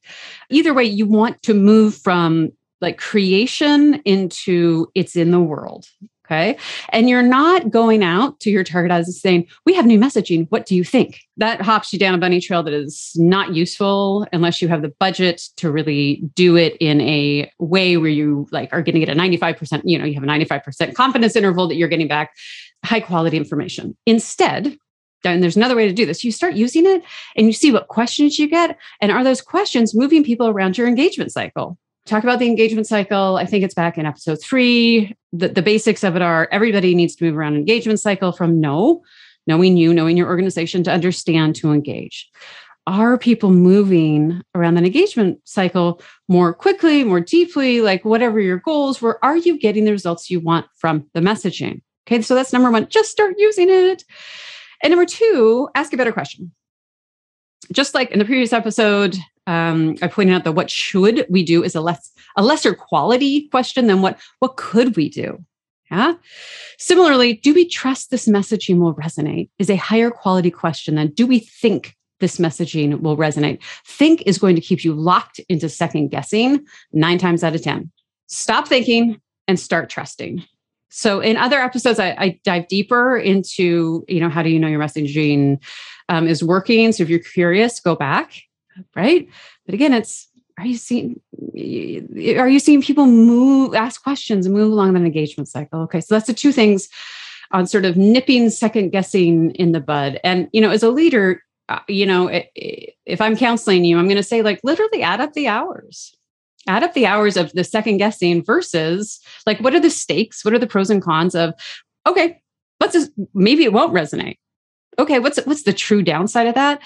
Either 0.50 0.74
way, 0.74 0.86
you 0.86 1.06
want 1.06 1.44
to 1.44 1.54
move 1.54 1.96
from 1.96 2.50
like 2.82 2.98
creation 2.98 3.96
into 4.06 4.88
it's 4.96 5.16
in 5.16 5.32
the 5.32 5.40
world. 5.40 5.88
Okay. 6.28 6.58
And 6.90 7.08
you're 7.08 7.24
not 7.24 7.72
going 7.72 8.04
out 8.04 8.42
to 8.42 8.50
your 8.50 8.66
target 8.66 8.92
audience 8.92 9.22
saying, 9.22 9.48
We 9.66 9.74
have 9.76 9.86
new 9.86 9.98
messaging. 9.98 10.46
What 10.50 10.66
do 10.66 10.76
you 10.76 10.84
think? 10.84 11.22
That 11.38 11.62
hops 11.62 11.94
you 11.94 12.00
down 12.00 12.14
a 12.14 12.18
bunny 12.18 12.42
trail 12.42 12.64
that 12.64 12.74
is 12.74 13.14
not 13.16 13.56
useful 13.56 14.28
unless 14.34 14.62
you 14.62 14.68
have 14.68 14.82
the 14.82 14.94
budget 15.00 15.42
to 15.56 15.72
really 15.72 16.22
do 16.36 16.58
it 16.58 16.76
in 16.82 17.00
a 17.00 17.50
way 17.60 17.96
where 17.96 18.10
you 18.10 18.46
like 18.52 18.68
are 18.74 18.82
getting 18.82 19.02
it 19.02 19.10
a 19.10 19.14
95%, 19.14 19.84
you 19.86 19.98
know, 19.98 20.04
you 20.04 20.16
have 20.16 20.24
a 20.24 20.28
95% 20.28 20.96
confidence 20.96 21.38
interval 21.38 21.66
that 21.70 21.76
you're 21.76 21.88
getting 21.88 22.10
back 22.10 22.34
high 22.84 23.00
quality 23.00 23.38
information. 23.38 23.96
Instead, 24.06 24.78
and 25.24 25.42
there's 25.42 25.58
another 25.58 25.76
way 25.76 25.88
to 25.88 25.94
do 25.94 26.06
this. 26.06 26.24
You 26.24 26.32
start 26.32 26.54
using 26.54 26.86
it 26.86 27.04
and 27.36 27.48
you 27.48 27.54
see 27.54 27.72
what 27.72 27.88
questions 27.88 28.38
you 28.38 28.48
get. 28.48 28.78
And 29.02 29.12
are 29.12 29.24
those 29.24 29.42
questions 29.42 29.96
moving 29.96 30.24
people 30.24 30.48
around 30.48 30.78
your 30.78 30.88
engagement 30.88 31.32
cycle? 31.32 31.78
Talk 32.08 32.24
about 32.24 32.40
the 32.40 32.48
engagement 32.48 32.88
cycle. 32.88 33.36
I 33.36 33.46
think 33.46 33.64
it's 33.64 33.74
back 33.74 33.98
in 33.98 34.06
episode 34.06 34.42
three. 34.42 35.16
The, 35.34 35.50
the 35.50 35.62
basics 35.62 36.04
of 36.04 36.16
it 36.16 36.22
are 36.22 36.48
everybody 36.52 36.96
needs 36.96 37.16
to 37.16 37.26
move 37.26 37.38
around 37.38 37.56
engagement 37.56 38.00
cycle 38.00 38.32
from 38.32 38.60
know, 38.60 39.04
knowing 39.46 39.78
you, 39.78 39.94
knowing 39.94 40.18
your 40.18 40.28
organization 40.28 40.84
to 40.84 40.92
understand 40.92 41.56
to 41.58 41.72
engage. 41.72 42.30
Are 42.88 43.18
people 43.18 43.52
moving 43.52 44.42
around 44.56 44.76
that 44.76 44.86
engagement 44.86 45.40
cycle 45.44 46.02
more 46.30 46.54
quickly, 46.54 47.04
more 47.04 47.20
deeply, 47.20 47.82
like 47.82 48.06
whatever 48.06 48.40
your 48.40 48.60
goals 48.60 49.02
were? 49.02 49.20
Are 49.24 49.36
you 49.36 49.60
getting 49.60 49.84
the 49.84 49.92
results 49.92 50.30
you 50.30 50.40
want 50.40 50.68
from 50.78 51.10
the 51.14 51.20
messaging? 51.20 51.82
Okay, 52.08 52.22
so 52.22 52.34
that's 52.34 52.54
number 52.54 52.72
one, 52.72 52.88
just 52.88 53.12
start 53.12 53.36
using 53.38 53.70
it. 53.70 54.06
And 54.82 54.92
number 54.92 55.06
two, 55.06 55.68
ask 55.76 55.92
a 55.92 55.98
better 55.98 56.14
question. 56.14 56.54
Just 57.74 57.94
like 57.94 58.12
in 58.12 58.20
the 58.20 58.26
previous 58.26 58.54
episode, 58.54 59.18
um, 59.48 59.96
I 60.02 60.08
pointed 60.08 60.36
out 60.36 60.44
that 60.44 60.52
what 60.52 60.70
should 60.70 61.26
we 61.30 61.44
do 61.44 61.64
is 61.64 61.74
a 61.74 61.82
less 61.82 62.12
a 62.36 62.44
lesser 62.44 62.76
quality 62.76 63.48
question 63.48 63.88
than 63.88 64.02
what 64.02 64.20
what 64.40 64.58
could 64.58 64.96
we 64.96 65.10
do. 65.10 65.44
Yeah. 65.90 66.16
Similarly, 66.78 67.34
do 67.34 67.54
we 67.54 67.68
trust 67.68 68.12
this 68.12 68.28
messaging 68.28 68.80
will 68.80 68.94
resonate? 68.94 69.50
Is 69.58 69.70
a 69.70 69.78
higher 69.78 70.12
quality 70.12 70.52
question 70.52 70.96
than 70.96 71.08
do 71.12 71.26
we 71.26 71.40
think 71.40 71.96
this 72.20 72.38
messaging 72.38 73.00
will 73.00 73.16
resonate? 73.16 73.64
Think 73.86 74.22
is 74.26 74.38
going 74.38 74.56
to 74.56 74.62
keep 74.62 74.84
you 74.84 74.94
locked 74.94 75.40
into 75.48 75.70
second 75.70 76.10
guessing 76.10 76.66
nine 76.92 77.18
times 77.18 77.42
out 77.42 77.56
of 77.56 77.62
10. 77.62 77.90
Stop 78.28 78.68
thinking 78.68 79.22
and 79.48 79.58
start 79.58 79.90
trusting. 79.90 80.44
So 80.90 81.22
in 81.22 81.38
other 81.38 81.60
episodes, 81.60 82.00
I, 82.00 82.16
I 82.18 82.40
dive 82.44 82.68
deeper 82.68 83.18
into, 83.18 84.04
you 84.10 84.20
know, 84.20 84.30
how 84.30 84.44
do 84.44 84.50
you 84.50 84.60
know 84.60 84.68
your 84.68 84.80
messaging 84.82 85.64
um, 86.10 86.28
is 86.28 86.44
working? 86.44 86.92
So 86.92 87.04
if 87.04 87.10
you're 87.10 87.20
curious, 87.20 87.80
go 87.80 87.96
back 87.96 88.34
right? 88.96 89.28
But 89.66 89.76
again, 89.76 89.94
it's 89.94 90.28
are 90.58 90.66
you 90.66 90.78
seeing 90.78 91.22
are 91.36 92.50
you 92.50 92.60
seeing 92.60 92.82
people 92.82 93.06
move, 93.06 93.76
ask 93.76 94.02
questions, 94.02 94.46
and 94.46 94.56
move 94.56 94.72
along 94.72 94.94
that 94.94 95.04
engagement 95.04 95.50
cycle? 95.50 95.82
Okay, 95.82 96.02
so 96.02 96.16
that's 96.16 96.28
the 96.28 96.34
two 96.34 96.52
things 96.52 96.90
on 97.52 97.68
sort 97.68 97.86
of 97.86 97.96
nipping 97.96 98.50
second 98.50 98.90
guessing 98.90 99.52
in 99.52 99.72
the 99.72 99.80
bud. 99.80 100.20
And 100.24 100.50
you 100.52 100.62
know, 100.62 100.72
as 100.72 100.84
a 100.84 100.90
leader, 100.90 101.44
uh, 101.70 101.80
you 101.88 102.06
know, 102.06 102.30
if 102.56 103.22
I'm 103.22 103.38
counseling 103.38 103.86
you, 103.86 103.98
I'm 103.98 104.08
going 104.08 104.18
to 104.18 104.24
say 104.24 104.42
like 104.42 104.60
literally 104.64 105.02
add 105.02 105.22
up 105.22 105.34
the 105.34 105.48
hours. 105.48 106.14
Add 106.66 106.84
up 106.84 106.94
the 106.94 107.06
hours 107.06 107.38
of 107.38 107.54
the 107.54 107.64
second 107.64 107.98
guessing 107.98 108.44
versus 108.44 109.22
like 109.46 109.60
what 109.60 109.74
are 109.74 109.80
the 109.80 109.90
stakes? 109.90 110.44
What 110.44 110.54
are 110.54 110.60
the 110.60 110.68
pros 110.68 110.90
and 110.90 111.02
cons 111.02 111.36
of 111.36 111.54
okay, 112.06 112.42
let's 112.80 113.10
maybe 113.34 113.64
it 113.64 113.74
won't 113.74 113.94
resonate. 113.94 114.38
Okay, 115.00 115.20
what's 115.20 115.38
what's 115.46 115.64
the 115.64 115.74
true 115.74 116.02
downside 116.02 116.48
of 116.48 116.56
that? 116.56 116.82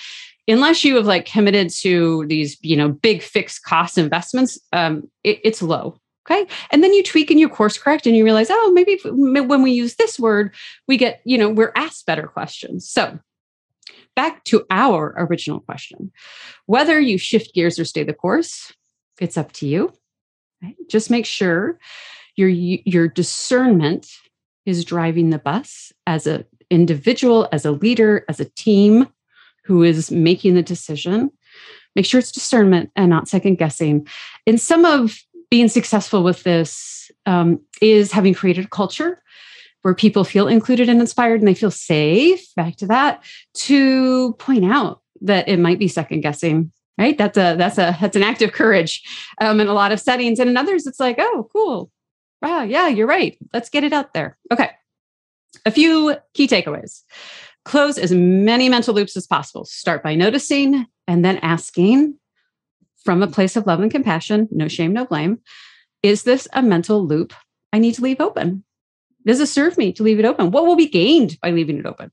Unless 0.47 0.84
you 0.84 0.95
have 0.95 1.06
like 1.06 1.25
committed 1.25 1.69
to 1.69 2.25
these, 2.27 2.58
you 2.62 2.75
know, 2.75 2.89
big 2.89 3.21
fixed 3.21 3.63
cost 3.63 3.97
investments, 3.97 4.60
um, 4.73 5.10
it, 5.23 5.39
it's 5.43 5.62
low. 5.62 5.97
Okay. 6.30 6.45
And 6.71 6.84
then 6.84 6.93
you 6.93 7.04
tweak 7.04 7.32
and 7.32 7.39
you 7.39 7.49
course 7.49 7.77
correct 7.77 8.06
and 8.06 8.15
you 8.15 8.23
realize, 8.23 8.47
oh, 8.49 8.71
maybe 8.73 8.93
if, 8.93 9.01
when 9.06 9.62
we 9.63 9.71
use 9.71 9.95
this 9.95 10.19
word, 10.19 10.54
we 10.88 10.95
get, 10.97 11.21
you 11.25 11.38
know, 11.38 11.49
we're 11.49 11.73
asked 11.75 12.06
better 12.06 12.27
questions. 12.27 12.88
So 12.89 13.19
back 14.15 14.43
to 14.45 14.65
our 14.69 15.15
original 15.17 15.62
question 15.62 16.12
whether 16.65 16.99
you 16.99 17.17
shift 17.17 17.54
gears 17.54 17.80
or 17.80 17.86
stay 17.86 18.04
the 18.04 18.13
course, 18.13 18.71
it's 19.19 19.38
up 19.38 19.51
to 19.54 19.67
you. 19.67 19.93
Just 20.89 21.10
make 21.10 21.25
sure 21.25 21.80
your 22.36 22.49
your 22.49 23.08
discernment 23.08 24.08
is 24.65 24.86
driving 24.86 25.32
the 25.32 25.39
bus 25.39 25.91
as 26.06 26.27
an 26.27 26.45
individual, 26.69 27.49
as 27.51 27.65
a 27.65 27.71
leader, 27.71 28.25
as 28.30 28.39
a 28.39 28.45
team 28.45 29.08
who 29.71 29.84
is 29.84 30.12
making 30.12 30.53
the 30.53 30.62
decision. 30.62 31.31
Make 31.95 32.05
sure 32.05 32.19
it's 32.19 32.31
discernment 32.31 32.91
and 32.97 33.10
not 33.10 33.29
second 33.29 33.55
guessing. 33.55 34.05
In 34.45 34.57
some 34.57 34.84
of 34.84 35.17
being 35.49 35.69
successful 35.69 36.23
with 36.23 36.43
this 36.43 37.10
um, 37.25 37.62
is 37.81 38.12
having 38.12 38.34
created 38.34 38.65
a 38.65 38.67
culture 38.67 39.23
where 39.84 39.95
people 39.95 40.25
feel 40.25 40.49
included 40.49 40.89
and 40.89 40.99
inspired 40.99 41.39
and 41.39 41.47
they 41.47 41.53
feel 41.53 41.71
safe 41.71 42.53
back 42.55 42.75
to 42.77 42.88
that 42.88 43.23
to 43.53 44.34
point 44.34 44.65
out 44.65 45.01
that 45.21 45.47
it 45.47 45.57
might 45.57 45.79
be 45.79 45.88
second 45.88 46.19
guessing 46.19 46.69
right? 46.97 47.17
That's 47.17 47.38
a 47.38 47.55
that's 47.57 47.77
a 47.77 47.97
that's 47.99 48.17
an 48.17 48.21
act 48.21 48.41
of 48.41 48.51
courage 48.51 49.01
um, 49.39 49.60
in 49.62 49.67
a 49.67 49.73
lot 49.73 49.93
of 49.93 49.99
settings. 49.99 50.38
And 50.38 50.49
in 50.49 50.57
others 50.57 50.86
it's 50.86 50.99
like 50.99 51.15
oh 51.17 51.49
cool. 51.53 51.89
Wow 52.41 52.63
yeah 52.63 52.89
you're 52.89 53.07
right. 53.07 53.38
Let's 53.53 53.69
get 53.69 53.86
it 53.86 53.93
out 53.93 54.13
there. 54.13 54.38
Okay. 54.51 54.69
A 55.65 55.71
few 55.71 56.17
key 56.34 56.47
takeaways 56.47 57.01
close 57.65 57.97
as 57.97 58.12
many 58.12 58.69
mental 58.69 58.93
loops 58.93 59.15
as 59.15 59.28
possible 59.28 59.65
start 59.65 60.04
by 60.04 60.15
noticing 60.15 60.86
and 61.08 61.24
then 61.24 61.38
asking 61.38 62.17
from 63.04 63.24
a 63.24 63.28
place 63.28 63.56
of 63.56 63.65
love 63.65 63.80
and 63.80 63.91
compassion, 63.91 64.47
no 64.52 64.67
shame, 64.67 64.93
no 64.93 65.06
blame. 65.06 65.39
Is 66.04 66.24
this 66.24 66.47
a 66.54 66.62
mental 66.62 67.06
loop 67.06 67.34
I 67.74 67.80
need 67.80 67.95
to 67.95 68.02
leave 68.02 68.21
open? 68.21 68.63
Does 69.26 69.39
it 69.39 69.47
serve 69.47 69.78
me 69.78 69.93
to 69.93 70.04
leave 70.04 70.19
it 70.19 70.26
open? 70.26 70.52
What 70.52 70.65
will 70.65 70.76
be 70.76 70.88
gained 70.88 71.38
by 71.41 71.52
leaving 71.52 71.78
it 71.78 71.86
open? 71.86 72.12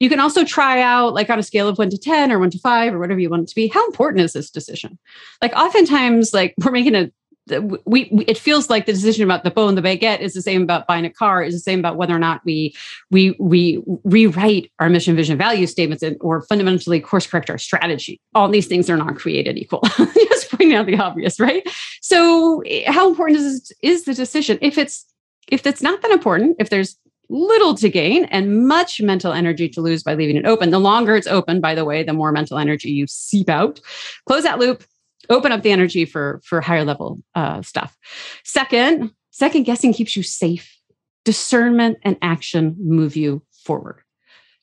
You 0.00 0.10
can 0.10 0.20
also 0.20 0.44
try 0.44 0.82
out, 0.82 1.14
like 1.14 1.30
on 1.30 1.38
a 1.38 1.42
scale 1.42 1.68
of 1.68 1.78
one 1.78 1.90
to 1.90 1.98
10 1.98 2.30
or 2.30 2.38
one 2.38 2.50
to 2.50 2.58
five 2.58 2.92
or 2.92 2.98
whatever 2.98 3.20
you 3.20 3.30
want 3.30 3.44
it 3.44 3.48
to 3.48 3.54
be, 3.54 3.68
how 3.68 3.86
important 3.86 4.22
is 4.22 4.32
this 4.32 4.50
decision? 4.50 4.98
Like, 5.40 5.54
oftentimes, 5.54 6.34
like 6.34 6.54
we're 6.62 6.72
making 6.72 6.94
a 6.94 7.10
we, 7.48 8.08
we, 8.12 8.24
it 8.26 8.38
feels 8.38 8.70
like 8.70 8.86
the 8.86 8.92
decision 8.92 9.24
about 9.24 9.42
the 9.42 9.50
bow 9.50 9.68
and 9.68 9.76
the 9.76 9.82
baguette 9.82 10.20
is 10.20 10.32
the 10.34 10.42
same 10.42 10.62
about 10.62 10.86
buying 10.86 11.04
a 11.04 11.10
car 11.10 11.42
is 11.42 11.54
the 11.54 11.60
same 11.60 11.78
about 11.80 11.96
whether 11.96 12.14
or 12.14 12.18
not 12.18 12.40
we 12.44 12.74
we 13.10 13.34
we 13.40 13.82
rewrite 14.04 14.70
our 14.78 14.88
mission 14.88 15.16
vision 15.16 15.36
value 15.36 15.66
statements 15.66 16.02
and, 16.02 16.16
or 16.20 16.42
fundamentally 16.42 17.00
course 17.00 17.26
correct 17.26 17.50
our 17.50 17.58
strategy. 17.58 18.20
All 18.34 18.48
these 18.48 18.66
things 18.66 18.88
are 18.88 18.96
not 18.96 19.16
created 19.16 19.58
equal. 19.58 19.82
Just 19.96 20.50
pointing 20.50 20.74
out 20.74 20.86
the 20.86 20.98
obvious 20.98 21.40
right? 21.40 21.68
So 22.00 22.60
eh, 22.60 22.90
how 22.90 23.08
important 23.08 23.40
is 23.40 23.72
is 23.82 24.04
the 24.04 24.14
decision? 24.14 24.58
If 24.62 24.78
it's 24.78 25.04
if 25.48 25.66
it's 25.66 25.82
not 25.82 26.00
that 26.02 26.12
important 26.12 26.56
if 26.60 26.70
there's 26.70 26.96
little 27.28 27.74
to 27.74 27.88
gain 27.88 28.26
and 28.26 28.68
much 28.68 29.00
mental 29.00 29.32
energy 29.32 29.66
to 29.66 29.80
lose 29.80 30.02
by 30.02 30.14
leaving 30.14 30.36
it 30.36 30.44
open 30.44 30.70
the 30.70 30.78
longer 30.78 31.16
it's 31.16 31.26
open 31.26 31.62
by 31.62 31.74
the 31.74 31.84
way 31.84 32.02
the 32.02 32.12
more 32.12 32.30
mental 32.30 32.58
energy 32.58 32.90
you 32.90 33.06
seep 33.08 33.48
out. 33.48 33.80
Close 34.26 34.44
that 34.44 34.58
loop 34.58 34.84
open 35.30 35.52
up 35.52 35.62
the 35.62 35.70
energy 35.70 36.04
for 36.04 36.40
for 36.44 36.60
higher 36.60 36.84
level 36.84 37.20
uh, 37.34 37.62
stuff. 37.62 37.96
Second 38.44 39.10
second 39.30 39.64
guessing 39.64 39.92
keeps 39.92 40.16
you 40.16 40.22
safe. 40.22 40.76
Discernment 41.24 41.98
and 42.02 42.16
action 42.20 42.76
move 42.78 43.16
you 43.16 43.42
forward 43.64 44.02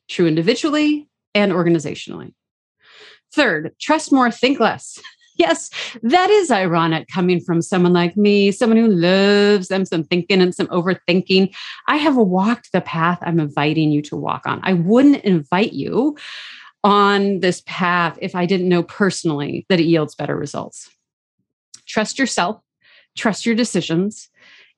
true 0.10 0.28
individually 0.28 1.08
and 1.34 1.52
organizationally. 1.52 2.34
Third 3.34 3.74
trust 3.80 4.12
more 4.12 4.32
think 4.32 4.60
less. 4.60 5.00
Yes 5.38 5.70
that 6.04 6.30
is 6.30 6.52
ironic 6.52 7.08
coming 7.08 7.40
from 7.40 7.62
someone 7.62 7.94
like 7.94 8.18
me 8.18 8.52
someone 8.52 8.78
who 8.78 8.90
loves 8.90 9.70
them 9.70 9.86
some 9.86 10.04
thinking 10.04 10.42
and 10.42 10.54
some 10.54 10.68
overthinking. 10.68 11.56
I 11.88 11.96
have 11.96 12.18
walked 12.18 12.74
the 12.74 12.82
path 12.82 13.20
i'm 13.22 13.40
inviting 13.40 13.90
you 13.90 14.02
to 14.02 14.18
walk 14.18 14.42
on. 14.46 14.60
I 14.64 14.74
wouldn't 14.74 15.24
invite 15.24 15.72
you 15.72 16.18
on 16.84 17.40
this 17.40 17.62
path 17.66 18.18
if 18.22 18.36
I 18.36 18.46
didn't 18.46 18.70
know 18.70 18.84
personally 18.84 19.66
that 19.70 19.80
it 19.80 19.86
yields 19.86 20.16
better 20.16 20.36
results. 20.36 20.90
Trust 21.86 22.20
yourself, 22.20 22.62
trust 23.18 23.46
your 23.46 23.56
decisions. 23.56 24.30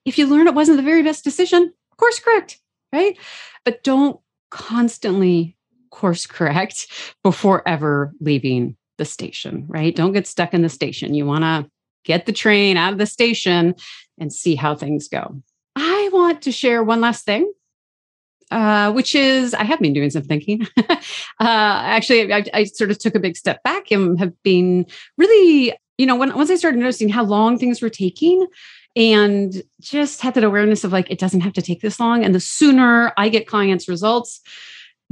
If 0.04 0.18
you 0.18 0.26
learn 0.26 0.48
it 0.48 0.54
wasn't 0.54 0.78
the 0.78 0.82
very 0.82 1.02
best 1.02 1.22
decision, 1.22 1.72
course 2.02 2.18
correct, 2.18 2.60
right? 2.92 3.16
But 3.64 3.84
don't 3.84 4.18
constantly 4.50 5.56
course 5.90 6.26
correct 6.26 6.88
before 7.22 7.66
ever 7.66 8.12
leaving 8.20 8.76
the 8.98 9.04
station, 9.04 9.64
right? 9.68 9.94
Don't 9.94 10.12
get 10.12 10.26
stuck 10.26 10.52
in 10.52 10.62
the 10.62 10.68
station. 10.68 11.14
You 11.14 11.26
want 11.26 11.42
to 11.42 11.70
get 12.04 12.26
the 12.26 12.32
train 12.32 12.76
out 12.76 12.92
of 12.92 12.98
the 12.98 13.06
station 13.06 13.74
and 14.18 14.32
see 14.32 14.56
how 14.56 14.74
things 14.74 15.06
go. 15.08 15.40
I 15.76 16.10
want 16.12 16.42
to 16.42 16.52
share 16.52 16.82
one 16.82 17.00
last 17.00 17.24
thing 17.24 17.50
uh, 18.52 18.92
which 18.92 19.14
is 19.14 19.54
I 19.54 19.64
have 19.64 19.80
been 19.80 19.94
doing 19.94 20.10
some 20.10 20.22
thinking. 20.22 20.66
uh, 20.78 20.94
actually, 21.40 22.32
I, 22.32 22.44
I, 22.52 22.64
sort 22.64 22.90
of 22.90 22.98
took 22.98 23.14
a 23.14 23.20
big 23.20 23.36
step 23.36 23.62
back 23.62 23.90
and 23.90 24.18
have 24.18 24.34
been 24.42 24.86
really, 25.16 25.72
you 25.96 26.06
know, 26.06 26.16
when 26.16 26.34
once 26.34 26.50
I 26.50 26.56
started 26.56 26.78
noticing 26.78 27.08
how 27.08 27.24
long 27.24 27.58
things 27.58 27.80
were 27.80 27.88
taking, 27.88 28.46
and 28.94 29.62
just 29.80 30.20
had 30.20 30.34
that 30.34 30.44
awareness 30.44 30.84
of 30.84 30.92
like 30.92 31.10
it 31.10 31.18
doesn't 31.18 31.40
have 31.40 31.54
to 31.54 31.62
take 31.62 31.80
this 31.80 31.98
long, 31.98 32.24
and 32.24 32.34
the 32.34 32.40
sooner 32.40 33.12
I 33.16 33.30
get 33.30 33.46
clients' 33.46 33.88
results, 33.88 34.40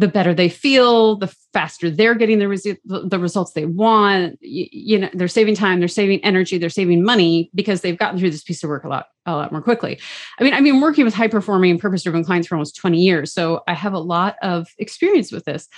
the 0.00 0.08
better 0.08 0.32
they 0.32 0.48
feel, 0.48 1.16
the 1.16 1.32
faster 1.52 1.90
they're 1.90 2.14
getting 2.14 2.38
the, 2.38 2.48
res- 2.48 2.66
the 2.84 3.18
results 3.18 3.52
they 3.52 3.66
want. 3.66 4.38
You, 4.40 4.66
you, 4.72 4.98
know, 4.98 5.10
they're 5.12 5.28
saving 5.28 5.54
time, 5.54 5.78
they're 5.78 5.88
saving 5.88 6.24
energy, 6.24 6.56
they're 6.56 6.70
saving 6.70 7.04
money 7.04 7.50
because 7.54 7.82
they've 7.82 7.98
gotten 7.98 8.18
through 8.18 8.30
this 8.30 8.42
piece 8.42 8.64
of 8.64 8.70
work 8.70 8.84
a 8.84 8.88
lot, 8.88 9.06
a 9.26 9.36
lot 9.36 9.52
more 9.52 9.60
quickly. 9.60 10.00
I 10.38 10.44
mean, 10.44 10.54
I've 10.54 10.64
been 10.64 10.80
working 10.80 11.04
with 11.04 11.12
high 11.12 11.28
performing, 11.28 11.78
purpose 11.78 12.02
driven 12.02 12.24
clients 12.24 12.48
for 12.48 12.54
almost 12.54 12.76
20 12.76 12.98
years. 12.98 13.32
So 13.32 13.62
I 13.68 13.74
have 13.74 13.92
a 13.92 13.98
lot 13.98 14.36
of 14.40 14.68
experience 14.78 15.30
with 15.30 15.44
this. 15.44 15.68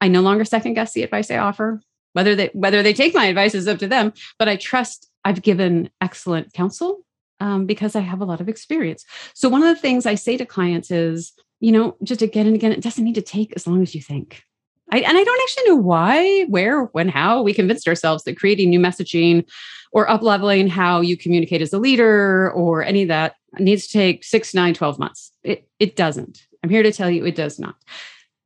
I 0.00 0.06
no 0.06 0.20
longer 0.20 0.44
second 0.44 0.74
guess 0.74 0.92
the 0.92 1.02
advice 1.02 1.30
I 1.30 1.38
offer. 1.38 1.80
Whether 2.12 2.36
they 2.36 2.50
whether 2.52 2.82
they 2.82 2.92
take 2.92 3.14
my 3.14 3.24
advice 3.24 3.54
is 3.54 3.66
up 3.66 3.78
to 3.78 3.88
them, 3.88 4.12
but 4.38 4.46
I 4.46 4.56
trust 4.56 5.08
I've 5.24 5.40
given 5.40 5.88
excellent 6.00 6.52
counsel 6.52 7.04
um, 7.40 7.64
because 7.64 7.96
I 7.96 8.00
have 8.00 8.20
a 8.20 8.26
lot 8.26 8.40
of 8.40 8.48
experience. 8.48 9.04
So 9.34 9.48
one 9.48 9.62
of 9.62 9.74
the 9.74 9.80
things 9.80 10.04
I 10.04 10.14
say 10.14 10.36
to 10.36 10.44
clients 10.44 10.90
is, 10.90 11.32
you 11.62 11.70
know, 11.70 11.96
just 12.02 12.22
again 12.22 12.48
and 12.48 12.56
again, 12.56 12.72
it 12.72 12.82
doesn't 12.82 13.04
need 13.04 13.14
to 13.14 13.22
take 13.22 13.52
as 13.54 13.68
long 13.68 13.82
as 13.82 13.94
you 13.94 14.02
think. 14.02 14.42
I, 14.90 14.98
and 14.98 15.16
I 15.16 15.22
don't 15.22 15.42
actually 15.42 15.70
know 15.70 15.76
why, 15.76 16.42
where, 16.48 16.86
when, 16.86 17.08
how 17.08 17.40
we 17.40 17.54
convinced 17.54 17.86
ourselves 17.86 18.24
that 18.24 18.36
creating 18.36 18.68
new 18.68 18.80
messaging 18.80 19.48
or 19.92 20.10
up 20.10 20.22
leveling 20.22 20.66
how 20.66 21.00
you 21.00 21.16
communicate 21.16 21.62
as 21.62 21.72
a 21.72 21.78
leader 21.78 22.50
or 22.50 22.82
any 22.82 23.02
of 23.02 23.08
that 23.08 23.36
needs 23.60 23.86
to 23.86 23.92
take 23.92 24.24
six, 24.24 24.52
nine, 24.52 24.74
12 24.74 24.98
months. 24.98 25.30
It, 25.44 25.68
it 25.78 25.94
doesn't. 25.94 26.42
I'm 26.64 26.70
here 26.70 26.82
to 26.82 26.92
tell 26.92 27.08
you 27.08 27.24
it 27.24 27.36
does 27.36 27.60
not. 27.60 27.76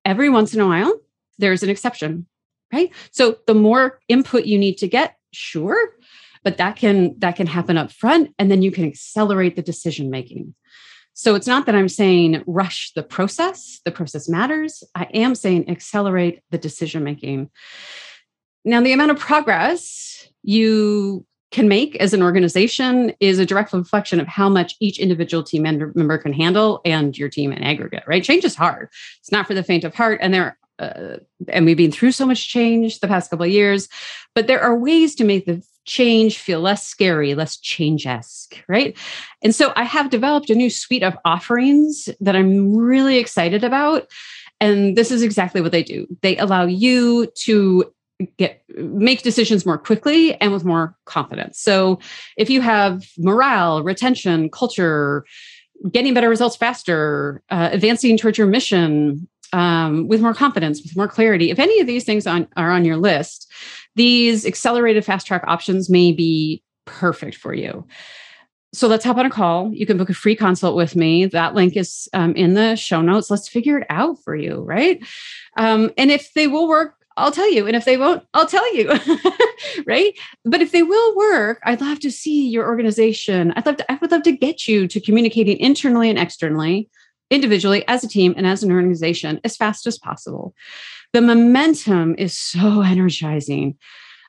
Every 0.04 0.28
once 0.28 0.52
in 0.52 0.60
a 0.60 0.66
while, 0.66 0.94
there's 1.38 1.62
an 1.62 1.70
exception, 1.70 2.26
right? 2.70 2.92
So 3.12 3.38
the 3.46 3.54
more 3.54 3.98
input 4.08 4.44
you 4.44 4.58
need 4.58 4.76
to 4.78 4.88
get, 4.88 5.16
sure, 5.32 5.78
but 6.44 6.58
that 6.58 6.76
can 6.76 7.18
that 7.18 7.34
can 7.34 7.46
happen 7.46 7.78
up 7.78 7.90
front 7.90 8.34
and 8.38 8.50
then 8.50 8.62
you 8.62 8.70
can 8.70 8.84
accelerate 8.84 9.56
the 9.56 9.62
decision 9.62 10.10
making 10.10 10.54
so 11.18 11.34
it's 11.34 11.46
not 11.46 11.64
that 11.64 11.74
I'm 11.74 11.88
saying 11.88 12.44
rush 12.46 12.92
the 12.92 13.02
process, 13.02 13.80
the 13.86 13.90
process 13.90 14.28
matters. 14.28 14.84
I 14.94 15.04
am 15.14 15.34
saying 15.34 15.70
accelerate 15.70 16.42
the 16.50 16.58
decision 16.58 17.02
making. 17.02 17.48
Now, 18.66 18.82
the 18.82 18.92
amount 18.92 19.12
of 19.12 19.18
progress 19.18 20.28
you 20.42 21.24
can 21.50 21.68
make 21.68 21.96
as 21.96 22.12
an 22.12 22.22
organization 22.22 23.14
is 23.18 23.38
a 23.38 23.46
direct 23.46 23.72
reflection 23.72 24.20
of 24.20 24.26
how 24.26 24.50
much 24.50 24.74
each 24.78 24.98
individual 24.98 25.42
team 25.42 25.62
member 25.62 26.18
can 26.18 26.34
handle 26.34 26.82
and 26.84 27.16
your 27.16 27.30
team 27.30 27.50
in 27.50 27.62
aggregate, 27.62 28.04
right? 28.06 28.22
Change 28.22 28.44
is 28.44 28.54
hard. 28.54 28.90
It's 29.20 29.32
not 29.32 29.46
for 29.46 29.54
the 29.54 29.62
faint 29.62 29.84
of 29.84 29.94
heart. 29.94 30.18
And 30.20 30.34
there 30.34 30.58
uh, 30.78 31.16
and 31.48 31.64
we've 31.64 31.78
been 31.78 31.92
through 31.92 32.12
so 32.12 32.26
much 32.26 32.46
change 32.46 33.00
the 33.00 33.08
past 33.08 33.30
couple 33.30 33.46
of 33.46 33.52
years, 33.52 33.88
but 34.34 34.48
there 34.48 34.60
are 34.60 34.76
ways 34.76 35.14
to 35.14 35.24
make 35.24 35.46
the 35.46 35.62
change 35.86 36.38
feel 36.38 36.60
less 36.60 36.86
scary, 36.86 37.34
less 37.34 37.56
change 37.56 38.06
esque, 38.06 38.62
right? 38.68 38.96
And 39.42 39.54
so 39.54 39.72
I 39.76 39.84
have 39.84 40.10
developed 40.10 40.50
a 40.50 40.54
new 40.54 40.68
suite 40.68 41.02
of 41.02 41.16
offerings 41.24 42.08
that 42.20 42.36
I'm 42.36 42.76
really 42.76 43.18
excited 43.18 43.64
about. 43.64 44.08
And 44.60 44.96
this 44.96 45.10
is 45.10 45.22
exactly 45.22 45.60
what 45.60 45.72
they 45.72 45.82
do. 45.82 46.06
They 46.22 46.36
allow 46.36 46.64
you 46.64 47.26
to 47.44 47.92
get 48.38 48.62
make 48.68 49.22
decisions 49.22 49.66
more 49.66 49.78
quickly 49.78 50.34
and 50.40 50.52
with 50.52 50.64
more 50.64 50.96
confidence. 51.04 51.58
So 51.60 51.98
if 52.36 52.48
you 52.48 52.62
have 52.62 53.04
morale, 53.18 53.82
retention, 53.82 54.50
culture, 54.50 55.24
getting 55.90 56.14
better 56.14 56.30
results 56.30 56.56
faster, 56.56 57.42
uh, 57.50 57.68
advancing 57.72 58.16
towards 58.16 58.38
your 58.38 58.46
mission, 58.46 59.28
um, 59.56 60.06
with 60.06 60.20
more 60.20 60.34
confidence, 60.34 60.82
with 60.82 60.94
more 60.94 61.08
clarity. 61.08 61.50
If 61.50 61.58
any 61.58 61.80
of 61.80 61.86
these 61.86 62.04
things 62.04 62.26
on, 62.26 62.46
are 62.58 62.70
on 62.70 62.84
your 62.84 62.98
list, 62.98 63.50
these 63.94 64.44
accelerated 64.44 65.02
fast 65.02 65.26
track 65.26 65.44
options 65.46 65.88
may 65.88 66.12
be 66.12 66.62
perfect 66.84 67.36
for 67.36 67.54
you. 67.54 67.86
So 68.74 68.86
let's 68.86 69.02
hop 69.02 69.16
on 69.16 69.24
a 69.24 69.30
call. 69.30 69.72
You 69.72 69.86
can 69.86 69.96
book 69.96 70.10
a 70.10 70.14
free 70.14 70.36
consult 70.36 70.76
with 70.76 70.94
me. 70.94 71.24
That 71.24 71.54
link 71.54 71.74
is 71.74 72.06
um, 72.12 72.36
in 72.36 72.52
the 72.52 72.76
show 72.76 73.00
notes. 73.00 73.30
Let's 73.30 73.48
figure 73.48 73.78
it 73.78 73.86
out 73.88 74.22
for 74.22 74.36
you, 74.36 74.60
right? 74.60 75.02
Um, 75.56 75.90
and 75.96 76.10
if 76.10 76.34
they 76.34 76.48
will 76.48 76.68
work, 76.68 76.94
I'll 77.16 77.32
tell 77.32 77.50
you. 77.50 77.66
And 77.66 77.74
if 77.74 77.86
they 77.86 77.96
won't, 77.96 78.24
I'll 78.34 78.46
tell 78.46 78.74
you. 78.74 78.92
right. 79.86 80.12
But 80.44 80.60
if 80.60 80.72
they 80.72 80.82
will 80.82 81.16
work, 81.16 81.60
I'd 81.64 81.80
love 81.80 82.00
to 82.00 82.10
see 82.10 82.46
your 82.46 82.66
organization. 82.66 83.54
I'd 83.56 83.64
love 83.64 83.78
to, 83.78 83.90
I 83.90 83.96
would 84.02 84.10
love 84.10 84.24
to 84.24 84.32
get 84.32 84.68
you 84.68 84.86
to 84.88 85.00
communicating 85.00 85.56
internally 85.56 86.10
and 86.10 86.18
externally, 86.18 86.90
individually, 87.30 87.84
as 87.88 88.04
a 88.04 88.08
team, 88.08 88.34
and 88.36 88.46
as 88.46 88.62
an 88.62 88.72
organization 88.72 89.40
as 89.44 89.56
fast 89.56 89.86
as 89.86 89.98
possible. 89.98 90.54
The 91.12 91.22
momentum 91.22 92.14
is 92.18 92.36
so 92.36 92.82
energizing 92.82 93.76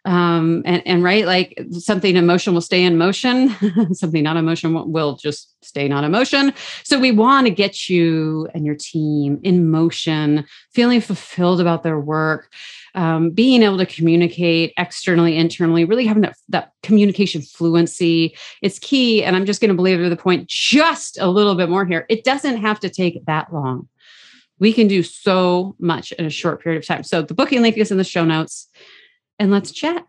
um, 0.05 0.63
and, 0.65 0.85
and 0.85 1.03
right 1.03 1.25
like 1.25 1.59
something 1.71 2.15
emotion 2.15 2.53
will 2.53 2.61
stay 2.61 2.83
in 2.83 2.97
motion. 2.97 3.55
Something 3.93 4.23
not 4.23 4.37
emotion 4.37 4.91
will 4.91 5.15
just 5.15 5.53
stay 5.63 5.87
not 5.87 6.03
emotion 6.03 6.53
so 6.83 6.97
we 6.97 7.11
want 7.11 7.45
to 7.45 7.51
get 7.51 7.89
you 7.89 8.47
and 8.53 8.65
your 8.65 8.75
team 8.75 9.39
in 9.43 9.69
motion 9.69 10.45
feeling 10.73 11.01
fulfilled 11.01 11.59
about 11.59 11.83
their 11.83 11.99
work 11.99 12.53
um, 12.95 13.31
being 13.31 13.63
able 13.63 13.77
to 13.77 13.85
communicate 13.85 14.73
externally 14.77 15.37
internally 15.37 15.83
really 15.83 16.05
having 16.05 16.21
that, 16.21 16.37
that 16.49 16.71
communication 16.83 17.41
fluency. 17.41 18.35
Is 18.61 18.79
key 18.79 19.23
and 19.23 19.35
i'm 19.35 19.45
just 19.45 19.61
going 19.61 19.69
to 19.69 19.75
belabor 19.75 20.09
the 20.09 20.15
point 20.15 20.47
just 20.47 21.17
a 21.19 21.27
little 21.27 21.55
bit 21.55 21.69
more 21.69 21.85
here. 21.85 22.05
It 22.09 22.23
doesn't 22.23 22.57
have 22.57 22.79
to 22.81 22.89
take 22.89 23.25
that 23.25 23.53
long. 23.53 23.87
We 24.59 24.73
can 24.73 24.87
do 24.87 25.03
so 25.03 25.75
much 25.79 26.11
in 26.13 26.25
a 26.25 26.29
short 26.29 26.61
period 26.61 26.79
of 26.79 26.87
time. 26.87 27.03
So 27.03 27.21
the 27.21 27.33
booking 27.33 27.61
link 27.61 27.77
is 27.77 27.91
in 27.91 27.97
the 27.97 28.03
show 28.03 28.25
notes 28.25 28.67
and 29.39 29.51
let's 29.51 29.71
chat. 29.71 30.05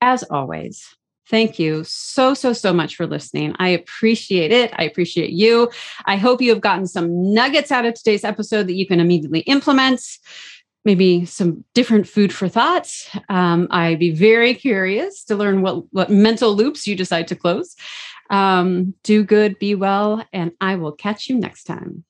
As 0.00 0.22
always, 0.24 0.94
thank 1.28 1.58
you 1.58 1.84
so, 1.84 2.34
so, 2.34 2.52
so 2.52 2.72
much 2.72 2.96
for 2.96 3.06
listening. 3.06 3.54
I 3.58 3.68
appreciate 3.68 4.52
it. 4.52 4.72
I 4.76 4.84
appreciate 4.84 5.30
you. 5.30 5.70
I 6.04 6.16
hope 6.16 6.42
you 6.42 6.50
have 6.50 6.60
gotten 6.60 6.86
some 6.86 7.32
nuggets 7.32 7.72
out 7.72 7.84
of 7.84 7.94
today's 7.94 8.24
episode 8.24 8.66
that 8.68 8.74
you 8.74 8.86
can 8.86 9.00
immediately 9.00 9.40
implement. 9.40 10.02
Maybe 10.84 11.24
some 11.24 11.64
different 11.74 12.06
food 12.06 12.32
for 12.32 12.48
thought. 12.48 12.88
Um, 13.28 13.66
I'd 13.70 13.98
be 13.98 14.12
very 14.12 14.54
curious 14.54 15.24
to 15.24 15.34
learn 15.34 15.62
what, 15.62 15.92
what 15.92 16.10
mental 16.10 16.54
loops 16.54 16.86
you 16.86 16.94
decide 16.94 17.26
to 17.28 17.34
close. 17.34 17.74
Um, 18.30 18.94
do 19.02 19.24
good, 19.24 19.58
be 19.58 19.74
well, 19.74 20.24
and 20.32 20.52
I 20.60 20.76
will 20.76 20.92
catch 20.92 21.28
you 21.28 21.38
next 21.38 21.64
time. 21.64 22.04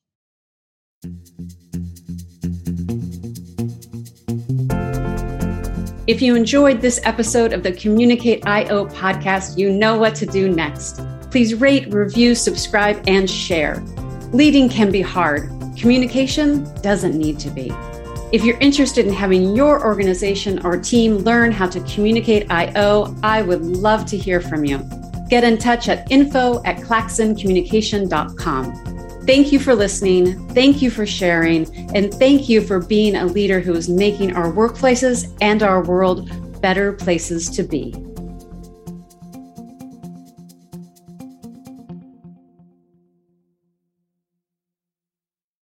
If 6.06 6.22
you 6.22 6.36
enjoyed 6.36 6.80
this 6.80 7.00
episode 7.02 7.52
of 7.52 7.64
the 7.64 7.72
Communicate 7.72 8.46
IO 8.46 8.86
podcast, 8.86 9.58
you 9.58 9.72
know 9.72 9.98
what 9.98 10.14
to 10.14 10.24
do 10.24 10.48
next. 10.48 11.00
Please 11.32 11.56
rate, 11.56 11.92
review, 11.92 12.36
subscribe, 12.36 13.02
and 13.08 13.28
share. 13.28 13.82
Leading 14.32 14.68
can 14.68 14.92
be 14.92 15.00
hard. 15.00 15.50
Communication 15.76 16.62
doesn't 16.80 17.18
need 17.18 17.40
to 17.40 17.50
be. 17.50 17.72
If 18.30 18.44
you're 18.44 18.58
interested 18.58 19.04
in 19.04 19.12
having 19.12 19.56
your 19.56 19.84
organization 19.84 20.64
or 20.64 20.78
team 20.78 21.16
learn 21.18 21.50
how 21.50 21.66
to 21.66 21.80
communicate 21.80 22.52
IO, 22.52 23.16
I 23.24 23.42
would 23.42 23.62
love 23.62 24.06
to 24.06 24.16
hear 24.16 24.40
from 24.40 24.64
you. 24.64 24.88
Get 25.28 25.42
in 25.42 25.58
touch 25.58 25.88
at 25.88 26.08
info 26.08 26.62
at 26.62 26.76
claxoncommunication.com. 26.76 28.95
Thank 29.26 29.50
you 29.50 29.58
for 29.58 29.74
listening. 29.74 30.48
Thank 30.50 30.80
you 30.80 30.88
for 30.88 31.04
sharing. 31.04 31.66
And 31.96 32.14
thank 32.14 32.48
you 32.48 32.60
for 32.60 32.78
being 32.78 33.16
a 33.16 33.26
leader 33.26 33.58
who 33.58 33.74
is 33.74 33.88
making 33.88 34.36
our 34.36 34.52
workplaces 34.52 35.36
and 35.40 35.64
our 35.64 35.82
world 35.82 36.30
better 36.60 36.92
places 36.92 37.50
to 37.50 37.64
be. 37.64 38.05